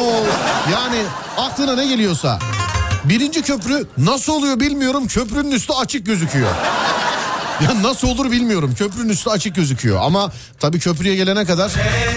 yani 0.72 1.04
aklına 1.38 1.76
ne 1.76 1.88
geliyorsa. 1.88 2.40
Birinci 3.04 3.42
köprü 3.42 3.88
nasıl 3.98 4.34
oluyor 4.34 4.60
bilmiyorum 4.60 5.08
köprünün 5.08 5.52
üstü 5.52 5.74
açık 5.74 6.06
gözüküyor. 6.06 6.50
Ya 7.62 7.84
nasıl 7.84 8.08
olur 8.08 8.32
bilmiyorum. 8.32 8.76
Köprünün 8.78 9.10
üstü 9.10 9.30
açık 9.30 9.56
gözüküyor. 9.56 10.00
Ama 10.02 10.32
tabii 10.60 10.80
köprüye 10.80 11.16
gelene 11.16 11.46
kadar 11.46 11.72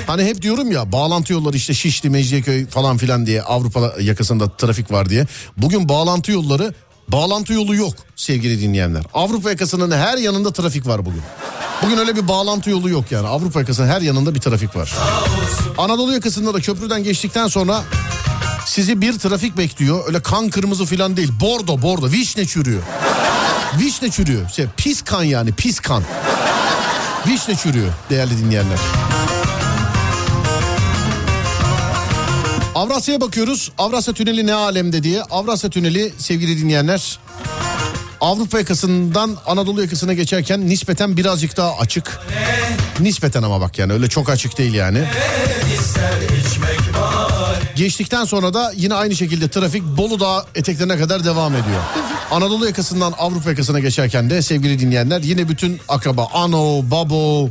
hani 0.07 0.25
hep 0.25 0.43
diyorum 0.43 0.73
ya 0.73 0.93
bağlantı 0.93 1.33
yolları 1.33 1.57
işte 1.57 1.75
Şişli, 1.75 2.11
Mecidiyeköy 2.11 2.67
falan 2.67 2.97
filan 2.97 3.27
diye 3.27 3.43
Avrupa 3.43 3.93
yakasında 4.01 4.57
trafik 4.57 4.93
var 4.93 5.09
diye. 5.09 5.27
Bugün 5.57 5.89
bağlantı 5.89 6.33
yolları 6.33 6.75
bağlantı 7.09 7.53
yolu 7.53 7.75
yok 7.75 7.95
sevgili 8.17 8.61
dinleyenler. 8.61 9.05
Avrupa 9.15 9.51
yakasının 9.51 9.91
her 9.91 10.19
yanında 10.19 10.53
trafik 10.53 10.87
var 10.87 11.07
bugün. 11.07 11.23
Bugün 11.83 11.97
öyle 11.97 12.17
bir 12.17 12.29
bağlantı 12.29 12.71
yolu 12.71 12.89
yok 12.91 13.05
yani. 13.11 13.29
Avrupa 13.29 13.61
yakasının 13.61 13.89
her 13.89 14.01
yanında 14.01 14.35
bir 14.35 14.41
trafik 14.41 14.77
var. 14.77 14.93
Anadolu 15.79 16.13
yakasında 16.13 16.55
da 16.55 16.61
köprüden 16.61 17.05
geçtikten 17.05 17.49
sonra 17.49 17.83
sizi 18.67 19.01
bir 19.01 19.19
trafik 19.19 19.57
bekliyor. 19.57 20.07
Öyle 20.07 20.23
kan 20.23 20.51
kırmızı 20.51 20.85
falan 20.85 21.17
değil. 21.17 21.33
Bordo 21.41 21.83
bordo 21.83 22.11
vişne 22.11 22.47
çürüyor. 22.47 22.83
Vişne 23.81 24.11
çürüyor. 24.11 24.49
Şey, 24.49 24.67
pis 24.77 25.03
kan 25.03 25.23
yani 25.23 25.53
pis 25.53 25.81
kan. 25.81 26.03
Vişne 27.27 27.57
çürüyor 27.57 27.93
değerli 28.11 28.39
dinleyenler. 28.39 28.79
Avrasya'ya 32.75 33.21
bakıyoruz. 33.21 33.73
Avrasya 33.79 34.15
Tüneli 34.15 34.47
ne 34.47 34.55
alemde 34.55 35.03
diye. 35.03 35.23
Avrasya 35.23 35.71
Tüneli 35.71 36.13
sevgili 36.19 36.59
dinleyenler 36.59 37.19
Avrupa 38.21 38.59
yakasından 38.59 39.37
Anadolu 39.47 39.83
yakasına 39.83 40.13
geçerken 40.13 40.69
nispeten 40.69 41.17
birazcık 41.17 41.57
daha 41.57 41.79
açık. 41.79 42.21
Nispeten 43.01 43.43
ama 43.43 43.61
bak 43.61 43.79
yani 43.79 43.93
öyle 43.93 44.09
çok 44.09 44.31
açık 44.31 44.59
değil 44.59 44.75
yani. 44.75 45.05
Geçtikten 47.77 48.25
sonra 48.25 48.55
da 48.55 48.73
yine 48.77 48.95
aynı 48.95 49.17
şekilde 49.17 49.49
trafik 49.49 49.83
Bolu 49.83 50.21
Dağı 50.21 50.45
eteklerine 50.55 50.99
kadar 50.99 51.25
devam 51.25 51.53
ediyor. 51.53 51.81
Anadolu 52.31 52.67
yakasından 52.67 53.15
Avrupa 53.19 53.51
yakasına 53.51 53.81
geçerken 53.81 54.31
de 54.31 54.43
sevgili 54.43 54.79
dinleyenler 54.79 55.21
yine 55.21 55.49
bütün 55.49 55.81
akraba 55.89 56.29
ano, 56.33 56.83
babo, 56.91 57.49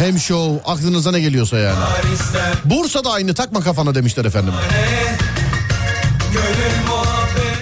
hemşo 0.00 0.60
aklınıza 0.66 1.10
ne 1.10 1.20
geliyorsa 1.20 1.58
yani. 1.58 1.78
Bursa'da 2.64 3.10
aynı 3.10 3.34
takma 3.34 3.60
kafana 3.60 3.94
demişler 3.94 4.24
efendim. 4.24 4.52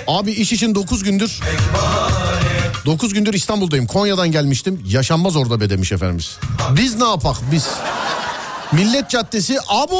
Abi 0.07 0.33
iş 0.33 0.53
için 0.53 0.75
9 0.75 1.03
gündür 1.03 1.41
9 2.87 3.15
gündür 3.15 3.35
İstanbul'dayım. 3.35 3.87
Konya'dan 3.87 4.33
gelmiştim. 4.33 4.83
Yaşanmaz 4.89 5.37
orada 5.37 5.61
be 5.61 5.71
demiş 5.71 5.93
efendimiz. 5.93 6.39
Biz 6.77 6.95
ne 6.97 7.09
yapak 7.09 7.37
biz? 7.53 7.67
Millet 8.73 9.11
Caddesi 9.11 9.57
abo. 9.69 9.99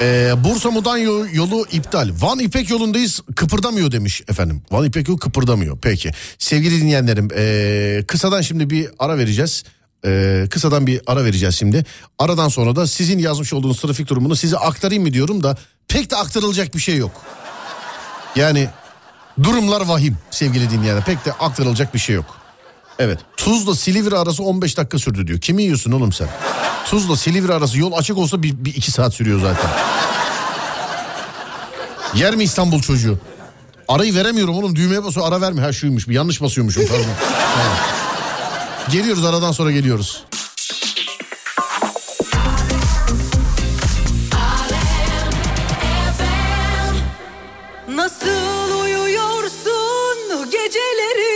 Ee, 0.00 0.32
Bursa 0.44 0.70
Mudan 0.70 0.96
yo- 0.96 1.26
yolu 1.32 1.66
iptal. 1.72 2.10
Van 2.20 2.38
İpek 2.38 2.70
yolundayız 2.70 3.20
kıpırdamıyor 3.36 3.92
demiş 3.92 4.22
efendim. 4.28 4.62
Van 4.70 4.84
İpek 4.84 5.08
yolu 5.08 5.18
kıpırdamıyor. 5.18 5.78
Peki 5.82 6.10
sevgili 6.38 6.80
dinleyenlerim 6.80 7.28
ee, 7.36 8.04
kısadan 8.06 8.40
şimdi 8.40 8.70
bir 8.70 8.88
ara 8.98 9.18
vereceğiz. 9.18 9.64
Ee, 10.06 10.44
kısadan 10.50 10.86
bir 10.86 11.00
ara 11.06 11.24
vereceğiz 11.24 11.54
şimdi. 11.54 11.84
Aradan 12.18 12.48
sonra 12.48 12.76
da 12.76 12.86
sizin 12.86 13.18
yazmış 13.18 13.52
olduğunuz 13.52 13.80
trafik 13.80 14.08
durumunu 14.08 14.36
size 14.36 14.56
aktarayım 14.56 15.02
mı 15.02 15.12
diyorum 15.12 15.42
da 15.42 15.56
pek 15.88 16.10
de 16.10 16.16
aktarılacak 16.16 16.74
bir 16.74 16.80
şey 16.80 16.96
yok. 16.96 17.10
Yani 18.36 18.68
durumlar 19.42 19.80
vahim 19.80 20.16
sevgili 20.30 20.70
dinleyenler. 20.70 21.04
Pek 21.04 21.24
de 21.24 21.32
aktarılacak 21.32 21.94
bir 21.94 21.98
şey 21.98 22.16
yok. 22.16 22.37
Evet. 22.98 23.18
Tuzla 23.36 23.74
Silivri 23.74 24.16
arası 24.16 24.42
15 24.42 24.76
dakika 24.76 24.98
sürdü 24.98 25.26
diyor. 25.26 25.40
Kimi 25.40 25.62
yiyorsun 25.62 25.92
oğlum 25.92 26.12
sen? 26.12 26.28
Tuzla 26.86 27.16
Silivri 27.16 27.52
arası 27.54 27.78
yol 27.78 27.92
açık 27.92 28.18
olsa 28.18 28.42
bir, 28.42 28.64
bir 28.64 28.74
iki 28.74 28.90
saat 28.90 29.14
sürüyor 29.14 29.40
zaten. 29.40 29.70
Yer 32.14 32.36
mi 32.36 32.44
İstanbul 32.44 32.80
çocuğu? 32.82 33.18
Arayı 33.88 34.14
veremiyorum 34.14 34.54
oğlum 34.54 34.76
düğmeye 34.76 35.04
basıyor 35.04 35.28
ara 35.28 35.40
verme. 35.40 35.60
Ha 35.62 35.72
şuymuş 35.72 36.08
bir 36.08 36.14
yanlış 36.14 36.42
basıyormuşum 36.42 36.86
pardon. 36.86 37.04
Tamam. 37.56 37.76
Geliyoruz 38.92 39.24
aradan 39.24 39.52
sonra 39.52 39.72
geliyoruz. 39.72 40.24
Nasıl 47.88 48.80
uyuyorsun 48.82 50.50
geceleri 50.50 51.27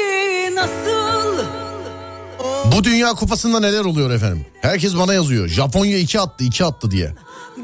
Bu 2.73 2.85
Dünya 2.85 3.13
Kupası'nda 3.15 3.61
neler 3.61 3.85
oluyor 3.85 4.11
efendim? 4.11 4.47
Herkes 4.61 4.97
bana 4.97 5.15
yazıyor. 5.15 5.49
Japonya 5.49 5.99
2 5.99 6.21
attı 6.21 6.45
2 6.45 6.65
attı 6.65 6.91
diye. 6.91 7.15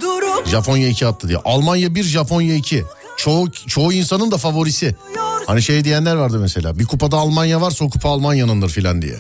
durup 0.01 0.47
Japonya 0.47 0.89
2 0.89 1.07
attı 1.07 1.29
diye. 1.29 1.39
Almanya 1.45 1.95
1 1.95 2.03
Japonya 2.05 2.55
2. 2.55 2.85
Çoğu, 3.17 3.51
çoğu 3.53 3.93
insanın 3.93 4.31
da 4.31 4.37
favorisi. 4.39 4.97
Hani 5.47 5.63
şey 5.63 5.85
diyenler 5.85 6.17
vardı 6.17 6.39
mesela. 6.41 6.79
Bir 6.79 6.85
kupada 6.87 7.17
Almanya 7.17 7.61
varsa 7.61 7.85
o 7.85 7.91
kupa 7.91 8.09
Almanya'nındır 8.09 8.69
filan 8.69 9.03
diye. 9.03 9.17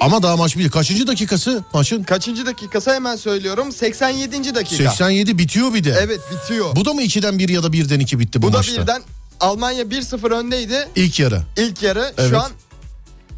Ama 0.00 0.22
daha 0.22 0.36
maç 0.36 0.56
bir. 0.56 0.70
Kaçıncı 0.70 1.06
dakikası 1.06 1.64
maçın? 1.72 2.02
Kaçıncı 2.02 2.46
dakikası 2.46 2.94
hemen 2.94 3.16
söylüyorum. 3.16 3.72
87. 3.72 4.54
dakika. 4.54 4.76
87 4.76 5.38
bitiyor 5.38 5.74
bir 5.74 5.84
de. 5.84 5.96
Evet 6.02 6.20
bitiyor. 6.32 6.70
Bu, 6.72 6.76
Bu 6.76 6.84
da 6.84 6.92
mı 6.94 7.02
2'den 7.02 7.38
1 7.38 7.48
ya 7.48 7.62
da 7.62 7.66
1'den 7.66 8.00
2 8.00 8.18
bitti 8.18 8.42
bu, 8.42 8.52
da 8.52 8.56
maçta? 8.56 8.82
birden 8.82 9.02
Almanya 9.40 9.82
1-0 9.84 10.34
öndeydi. 10.34 10.88
İlk 10.96 11.20
yarı. 11.20 11.42
İlk 11.56 11.82
yarı 11.82 12.12
Evet. 12.18 12.30
şu 12.30 12.40
an 12.40 12.50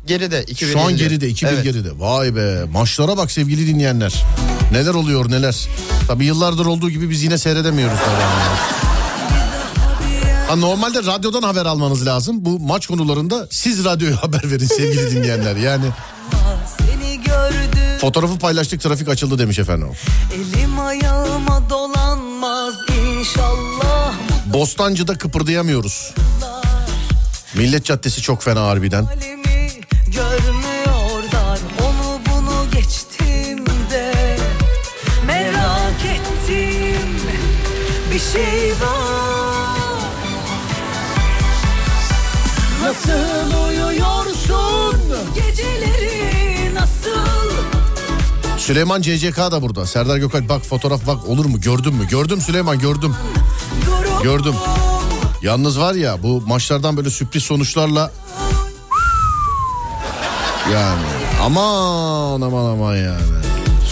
geride. 0.06 0.42
2-1 0.42 0.72
Şu 0.72 0.80
an 0.80 0.96
geride 0.96 1.28
2-1 1.30 1.46
Evet. 1.48 1.64
geride. 1.64 1.88
Vay 1.98 2.36
be 2.36 2.64
maçlara 2.64 3.16
bak 3.16 3.30
sevgili 3.30 3.66
dinleyenler. 3.66 4.24
Neler 4.72 4.94
oluyor 4.94 5.30
neler. 5.30 5.68
Tabi 6.08 6.24
yıllardır 6.24 6.66
olduğu 6.66 6.90
gibi 6.90 7.10
biz 7.10 7.22
yine 7.22 7.38
seyredemiyoruz. 7.38 7.98
Ha, 10.48 10.56
normalde 10.56 10.98
radyodan 10.98 11.42
haber 11.42 11.66
almanız 11.66 12.06
lazım. 12.06 12.44
Bu 12.44 12.58
maç 12.60 12.86
konularında 12.86 13.48
siz 13.50 13.84
radyoya 13.84 14.16
haber 14.22 14.50
verin 14.50 14.66
sevgili 14.66 15.10
dinleyenler. 15.10 15.56
Yani 15.56 15.84
fotoğrafı 18.00 18.38
paylaştık 18.38 18.80
trafik 18.80 19.08
açıldı 19.08 19.38
demiş 19.38 19.58
efendim. 19.58 19.88
elim 20.34 20.78
ayağıma 20.80 21.56
inşallah 21.56 21.70
Bostancı'da 24.56 25.18
kıpırdayamıyoruz. 25.18 26.14
Millet 27.54 27.84
Caddesi 27.84 28.22
çok 28.22 28.42
fena 28.42 28.62
harbiden. 28.66 29.08
bir 38.12 38.20
şey 38.20 38.72
var 38.72 40.10
Nasıl 42.82 43.68
uyuyorsun 43.68 45.00
Geceleri 45.34 46.74
nasıl 46.74 47.26
Süleyman 48.58 49.02
CCK 49.02 49.36
da 49.36 49.62
burada. 49.62 49.86
Serdar 49.86 50.16
Gökalp 50.16 50.48
bak 50.48 50.62
fotoğraf 50.64 51.06
bak 51.06 51.28
olur 51.28 51.44
mu 51.44 51.60
gördün 51.60 51.94
mü? 51.94 52.08
Gördüm 52.08 52.40
Süleyman 52.40 52.78
gördüm. 52.78 53.14
durum 53.86 54.05
Gördüm. 54.22 54.54
Yalnız 55.42 55.80
var 55.80 55.94
ya 55.94 56.22
bu 56.22 56.40
maçlardan 56.46 56.96
böyle 56.96 57.10
sürpriz 57.10 57.42
sonuçlarla 57.42 58.10
yani 60.72 61.02
aman 61.42 62.40
aman 62.40 62.64
aman 62.70 62.96
yani 62.96 63.20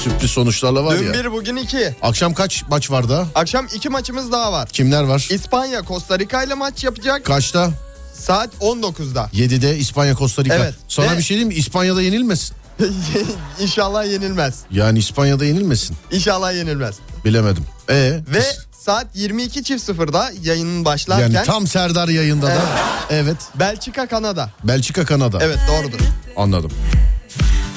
sürpriz 0.05 0.31
sonuçlarla 0.31 0.85
var 0.85 0.99
Dün 0.99 1.05
ya. 1.07 1.13
bir 1.15 1.33
bugün 1.33 1.57
iki. 1.57 1.97
Akşam 2.03 2.35
kaç 2.35 2.65
maç 2.69 2.91
var 2.91 3.09
da? 3.09 3.27
Akşam 3.35 3.67
iki 3.75 3.89
maçımız 3.89 4.33
daha 4.33 4.53
var. 4.53 4.69
Kimler 4.69 5.03
var? 5.03 5.27
İspanya 5.31 5.83
Costa 5.85 6.19
Rica 6.19 6.43
ile 6.43 6.55
maç 6.55 6.85
yapacak. 6.85 7.25
Kaçta? 7.25 7.71
Saat 8.15 8.51
19'da. 8.61 9.31
7'de 9.35 9.79
İspanya 9.79 10.15
Costa 10.17 10.45
Rica. 10.45 10.55
Evet. 10.55 10.75
Sana 10.89 11.13
Ve- 11.13 11.19
bir 11.19 11.23
şey 11.23 11.37
diyeyim 11.37 11.49
mi? 11.49 11.55
İspanya'da 11.55 12.03
yenilmesin. 12.03 12.57
İnşallah 13.61 14.05
yenilmez. 14.13 14.55
Yani 14.71 14.99
İspanya'da 14.99 15.45
yenilmesin. 15.45 15.97
İnşallah 16.13 16.53
yenilmez. 16.55 16.95
Bilemedim. 17.25 17.65
E 17.91 17.95
Ve 18.29 18.43
saat 18.85 19.17
22.00'da 19.17 20.31
yayının 20.43 20.85
başlarken 20.85 21.31
yani 21.31 21.47
tam 21.47 21.67
Serdar 21.67 22.09
yayında 22.09 22.47
da. 22.47 22.63
Evet. 23.11 23.37
Belçika 23.55 24.07
Kanada. 24.07 24.51
Belçika 24.65 25.05
Kanada. 25.05 25.39
Evet 25.41 25.59
doğrudur. 25.69 25.99
Anladım. 26.37 26.71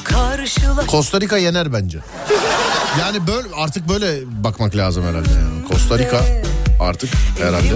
Karşıla 0.03 0.87
Costa 0.87 1.21
Rica 1.21 1.37
yener 1.37 1.73
bence. 1.73 1.99
Yani 2.99 3.27
böyle 3.27 3.47
artık 3.55 3.89
böyle 3.89 4.19
bakmak 4.43 4.75
lazım 4.75 5.03
herhalde. 5.03 5.29
Yani. 5.29 5.67
Costa 5.71 5.99
Rica 5.99 6.21
artık 6.79 7.09
herhalde. 7.39 7.73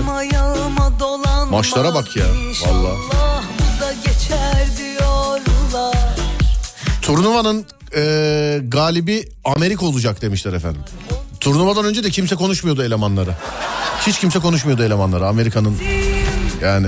Maçlara 1.50 1.94
bak 1.94 2.16
ya, 2.16 2.26
diyorlar 4.78 5.42
Turnuvanın 7.02 7.66
e, 7.96 8.60
galibi 8.68 9.30
Amerika 9.46 9.86
olacak 9.86 10.22
demişler 10.22 10.54
efendim. 10.54 10.82
Turnuvadan 11.42 11.86
önce 11.86 12.04
de 12.04 12.10
kimse 12.10 12.36
konuşmuyordu 12.36 12.84
elemanları. 12.84 13.36
Hiç 14.08 14.20
kimse 14.20 14.39
konuşmuyordu 14.39 14.84
elemanları 14.84 15.28
Amerika'nın. 15.28 15.78
Yani 16.62 16.88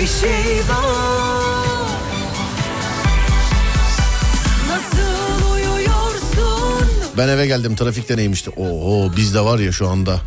Bir 0.00 0.06
şey 0.06 0.58
var 0.68 1.08
ben 7.18 7.28
eve 7.28 7.46
geldim 7.46 7.76
trafikte 7.76 8.16
neymişti. 8.16 8.50
Oo 8.50 9.16
bizde 9.16 9.40
var 9.40 9.58
ya 9.58 9.72
şu 9.72 9.88
anda. 9.88 10.20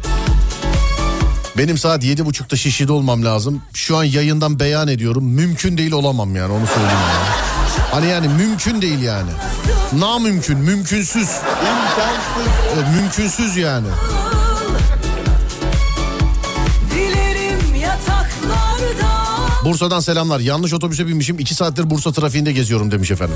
Benim 1.58 1.78
saat 1.78 2.04
yedi 2.04 2.26
buçukta 2.26 2.56
şişide 2.56 2.92
olmam 2.92 3.26
lazım. 3.26 3.62
Şu 3.74 3.98
an 3.98 4.04
yayından 4.04 4.60
beyan 4.60 4.88
ediyorum. 4.88 5.24
Mümkün 5.24 5.78
değil 5.78 5.92
olamam 5.92 6.36
yani 6.36 6.54
onu 6.54 6.68
söyleyeyim 6.68 7.00
yani. 7.14 7.51
Hani 7.92 8.08
yani 8.08 8.28
mümkün 8.28 8.82
değil 8.82 9.00
yani. 9.02 9.32
Na 9.94 10.20
mümkün, 10.20 10.58
mümkünsüz. 10.58 11.30
İmkansız. 11.30 12.54
Evet, 12.74 12.86
mümkünsüz 12.96 13.58
yani. 13.58 13.88
Bursa'dan 19.66 20.00
selamlar. 20.00 20.40
Yanlış 20.40 20.74
otobüse 20.74 21.08
binmişim. 21.08 21.40
iki 21.40 21.56
saattir 21.56 21.90
Bursa 21.90 22.12
trafiğinde 22.12 22.52
geziyorum 22.52 22.92
demiş 22.92 23.12
efendim. 23.12 23.36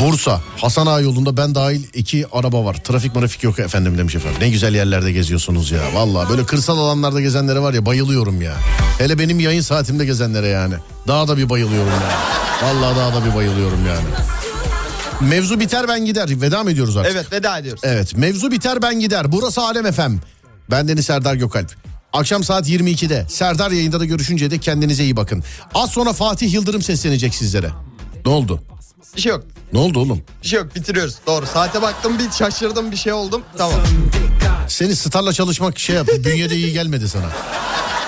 Bursa, 0.00 0.40
Hasan 0.56 0.86
Ağa 0.86 1.00
yolunda 1.00 1.36
ben 1.36 1.54
dahil 1.54 1.84
iki 1.94 2.26
araba 2.32 2.64
var. 2.64 2.74
Trafik 2.74 3.14
marafik 3.14 3.42
yok 3.42 3.58
efendim 3.58 3.98
demiş 3.98 4.14
efendim. 4.14 4.38
Ne 4.40 4.50
güzel 4.50 4.74
yerlerde 4.74 5.12
geziyorsunuz 5.12 5.70
ya. 5.70 5.80
Vallahi 5.94 6.30
böyle 6.30 6.46
kırsal 6.46 6.78
alanlarda 6.78 7.20
gezenlere 7.20 7.60
var 7.60 7.74
ya 7.74 7.86
bayılıyorum 7.86 8.42
ya. 8.42 8.54
Hele 8.98 9.18
benim 9.18 9.40
yayın 9.40 9.60
saatimde 9.60 10.04
gezenlere 10.04 10.48
yani. 10.48 10.74
Daha 11.08 11.28
da 11.28 11.36
bir 11.36 11.48
bayılıyorum 11.48 11.88
ya. 11.92 12.18
Vallahi 12.68 12.96
daha 12.96 13.14
da 13.14 13.24
bir 13.24 13.34
bayılıyorum 13.34 13.86
yani. 13.86 14.06
Mevzu 15.20 15.60
biter 15.60 15.88
ben 15.88 16.04
gider. 16.04 16.40
Veda 16.40 16.64
mı 16.64 16.70
ediyoruz 16.70 16.96
artık? 16.96 17.12
Evet 17.12 17.32
veda 17.32 17.58
ediyoruz. 17.58 17.80
Evet 17.84 18.16
mevzu 18.16 18.50
biter 18.50 18.82
ben 18.82 19.00
gider. 19.00 19.32
Burası 19.32 19.60
Alem 19.60 19.92
FM. 19.92 20.12
Ben 20.70 20.88
Deniz 20.88 21.06
Serdar 21.06 21.34
Gökalp. 21.34 21.76
Akşam 22.12 22.44
saat 22.44 22.68
22'de 22.68 23.26
Serdar 23.28 23.70
yayında 23.70 24.00
da 24.00 24.04
görüşünce 24.04 24.50
de 24.50 24.58
kendinize 24.58 25.04
iyi 25.04 25.16
bakın. 25.16 25.44
Az 25.74 25.90
sonra 25.90 26.12
Fatih 26.12 26.52
Yıldırım 26.52 26.82
seslenecek 26.82 27.34
sizlere. 27.34 27.70
Ne 28.26 28.32
oldu? 28.32 28.62
Bir 29.16 29.20
şey 29.20 29.30
yok. 29.32 29.44
Ne 29.72 29.78
oldu 29.78 30.00
oğlum? 30.00 30.22
Bir 30.42 30.48
şey 30.48 30.58
yok 30.60 30.74
bitiriyoruz. 30.74 31.16
Doğru. 31.26 31.46
Saate 31.46 31.82
baktım 31.82 32.18
bir 32.18 32.30
şaşırdım 32.30 32.90
bir 32.92 32.96
şey 32.96 33.12
oldum. 33.12 33.42
Tamam. 33.58 33.80
Seni 34.68 34.96
starla 34.96 35.32
çalışmak 35.32 35.78
şey 35.78 35.96
yap. 35.96 36.08
Bünyede 36.24 36.56
iyi 36.56 36.72
gelmedi 36.72 37.08
sana. 37.08 37.26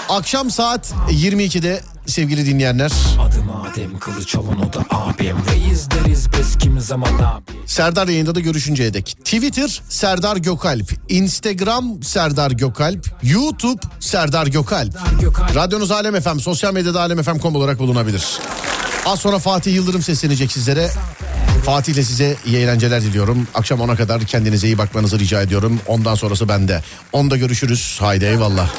Akşam 0.08 0.50
saat 0.50 0.92
22'de 1.10 1.80
sevgili 2.06 2.46
dinleyenler. 2.46 2.92
Adım 3.20 3.50
Adem 3.72 3.98
kılıç 3.98 4.36
olan 4.36 4.68
o 4.68 4.72
da 4.72 4.84
abim 4.90 5.36
Reis 5.50 5.88
deriz 5.90 6.26
biz 6.38 6.58
kimi 6.58 6.80
zaman 6.80 7.14
abi 7.14 7.42
Serdar 7.66 8.08
yayında 8.08 8.34
da 8.34 8.40
görüşünceye 8.40 8.94
dek. 8.94 9.16
Twitter 9.24 9.82
Serdar 9.88 10.36
Gökalp. 10.36 10.92
Instagram 11.08 12.02
Serdar 12.02 12.50
Gökalp. 12.50 13.06
YouTube 13.22 13.80
Serdar 14.00 14.46
Gökalp. 14.46 14.92
Gökalp. 15.20 15.56
Radyonuz 15.56 15.90
Alem 15.90 16.20
FM. 16.20 16.38
Sosyal 16.38 16.72
medyada 16.74 17.00
alemfm.com 17.00 17.56
olarak 17.56 17.78
bulunabilir. 17.78 18.38
Az 19.06 19.20
sonra 19.20 19.38
Fatih 19.38 19.74
Yıldırım 19.74 20.02
seslenecek 20.02 20.52
sizlere. 20.52 20.90
Fatih 21.64 21.92
ile 21.92 22.02
size 22.02 22.36
iyi 22.46 22.56
eğlenceler 22.56 23.02
diliyorum. 23.02 23.48
Akşam 23.54 23.80
10'a 23.80 23.96
kadar 23.96 24.24
kendinize 24.24 24.66
iyi 24.66 24.78
bakmanızı 24.78 25.18
rica 25.18 25.42
ediyorum. 25.42 25.80
Ondan 25.86 26.14
sonrası 26.14 26.48
bende. 26.48 26.82
Onda 27.12 27.36
görüşürüz. 27.36 27.96
Haydi 28.00 28.24
eyvallah. 28.24 28.70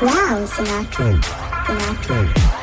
Wow, 0.00 0.46
Sinatra. 0.46 1.20
Sinatra. 1.66 2.55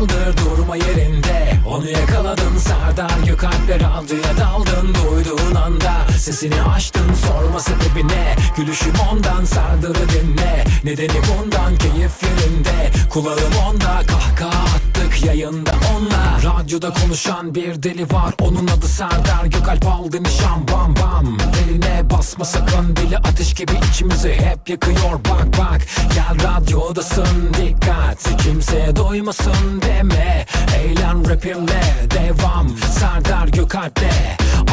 Kaldır 0.00 0.36
durma 0.36 0.76
yerinde 0.76 1.39
Onu 1.80 1.90
yakaladın 1.90 2.56
Serdar 2.58 3.18
Gökalpler 3.26 3.80
aldıya 3.80 4.36
daldın 4.38 4.94
Duyduğun 4.94 5.54
anda 5.54 5.92
sesini 6.18 6.62
açtın 6.62 7.14
sorma 7.14 7.60
sebebi 7.60 8.08
ne? 8.08 8.36
Gülüşüm 8.56 8.92
ondan 9.12 9.44
Serdar'ı 9.44 10.08
dinle. 10.08 10.64
Nedeni 10.84 11.20
bundan 11.28 11.76
keyif 11.76 12.22
yerinde. 12.22 12.90
Kulağım 13.10 13.56
onda 13.68 14.00
kahkaha 14.06 14.64
attık 14.64 15.24
yayında 15.24 15.70
onunla. 15.92 16.38
Radyoda 16.44 16.92
konuşan 16.92 17.54
bir 17.54 17.82
deli 17.82 18.10
var 18.12 18.34
onun 18.40 18.66
adı 18.66 18.88
Serdar 18.88 19.44
Gökalp. 19.44 19.86
Aldı 19.86 20.22
nişan 20.22 20.68
bam 20.72 20.94
bam. 20.96 21.38
Eline 21.64 22.10
basma 22.10 22.44
sakın 22.44 22.96
dili 22.96 23.18
ateş 23.18 23.54
gibi 23.54 23.72
içimizi 23.90 24.32
hep 24.32 24.68
yakıyor. 24.68 25.12
Bak 25.12 25.58
bak 25.58 25.80
Gel 26.14 26.48
radyodasın 26.48 27.54
dikkat. 27.58 28.36
Kimseye 28.42 28.96
doymasın 28.96 29.82
deme. 29.82 30.46
Eğlen 30.76 31.24
rapimle 31.70 32.10
devam. 32.10 32.68
Serdar 32.68 33.48
Gökalp'le 33.48 34.10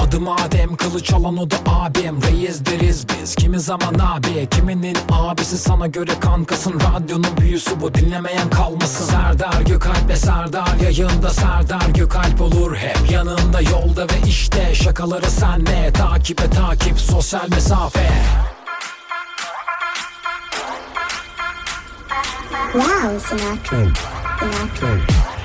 Adım 0.04 0.28
Adem 0.28 0.76
kılıç 0.76 1.14
alan 1.14 1.38
o 1.38 1.52
da 1.52 1.56
abim. 1.66 2.22
Reis 2.22 2.66
deriz 2.66 3.06
biz. 3.10 3.36
Kimi 3.36 3.60
zaman 3.60 3.94
abi? 3.94 4.50
Kiminin 4.52 4.98
abisi? 5.12 5.58
Sana 5.58 5.88
göre 5.88 6.12
kankasın. 6.20 6.74
Radyonun 6.80 7.38
büyüsü 7.38 7.82
bu. 7.82 7.94
Dinlemeyen 7.94 8.50
kalmasın. 8.50 9.06
Serdar 9.06 9.62
Gökalp'le 9.62 10.18
Serdar 10.18 10.76
yayında 10.84 11.30
Serdar 11.30 11.90
Gökalp 11.94 12.42
olur 12.42 12.76
hep. 12.76 13.12
Yanında 13.12 13.62
Yolda 13.62 14.04
ve 14.04 14.28
işte. 14.28 14.76
Şakaları 14.76 15.32
senle. 15.32 15.94
Takibe 15.94 16.50
takip 16.50 17.00
sosyal 17.00 17.50
mesafe. 17.50 18.10
Wow, 22.74 23.20
Sinatra. 23.20 23.78
Sinatra. 24.40 25.37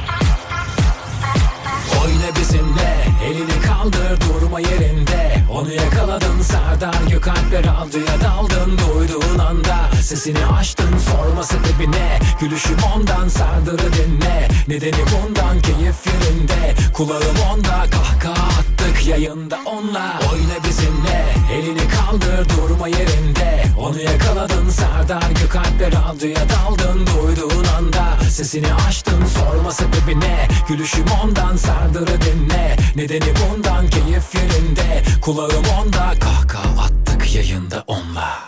Oyna 2.04 2.36
bizimle 2.40 3.04
elini 3.24 3.60
kaldır 3.66 4.20
durma 4.20 4.60
yerinde. 4.60 5.42
Onu 5.50 5.72
yakaladın 5.72 6.42
Serdar 6.42 7.02
Gökalpler 7.10 7.64
aldıya 7.64 8.20
daldın. 8.20 8.78
Duyduğun 8.78 9.38
anda 9.38 9.90
sesini 10.02 10.46
açtın 10.46 10.98
sorma 10.98 11.42
sebebi 11.42 11.92
ne 11.92 12.18
Gülüşüm 12.40 12.76
ondan 12.96 13.28
Serdar'ı 13.28 13.92
dinle. 13.92 14.48
Nedeni 14.68 15.04
bundan 15.12 15.60
keyif 15.60 16.06
yerinde. 16.06 16.74
Kulağım 16.92 17.36
onda 17.52 17.84
kahkaha 17.90 18.71
attık 18.82 19.06
yayında 19.06 19.58
onunla. 19.66 20.20
Oyna 20.32 20.64
bizimle. 20.68 21.24
Elini 21.52 21.88
kaldır 21.88 22.48
durma 22.48 22.88
yerinde. 22.88 23.64
Onu 23.78 24.00
yakaladın 24.00 24.68
Serdar 24.68 25.30
Gökalpler 25.42 25.92
aldıya 25.92 26.40
daldın 26.48 27.06
Duyduğun 27.06 27.64
anda. 27.78 28.30
Sesini 28.30 28.74
açtın 28.74 29.24
sorma 29.26 29.72
sebebi 29.72 30.20
ne 30.20 30.48
Gülüşüm 30.68 31.04
ondan 31.24 31.56
Serdar'ı 31.56 32.20
dinle. 32.20 32.76
Nedeni 32.96 33.32
bundan 33.36 33.90
keyif 33.90 34.34
yerinde. 34.34 35.02
Kulağım 35.20 35.64
onda. 35.80 36.12
Kahkaha 36.20 36.82
attık 36.82 37.34
yayında 37.34 37.84
onla 37.86 38.42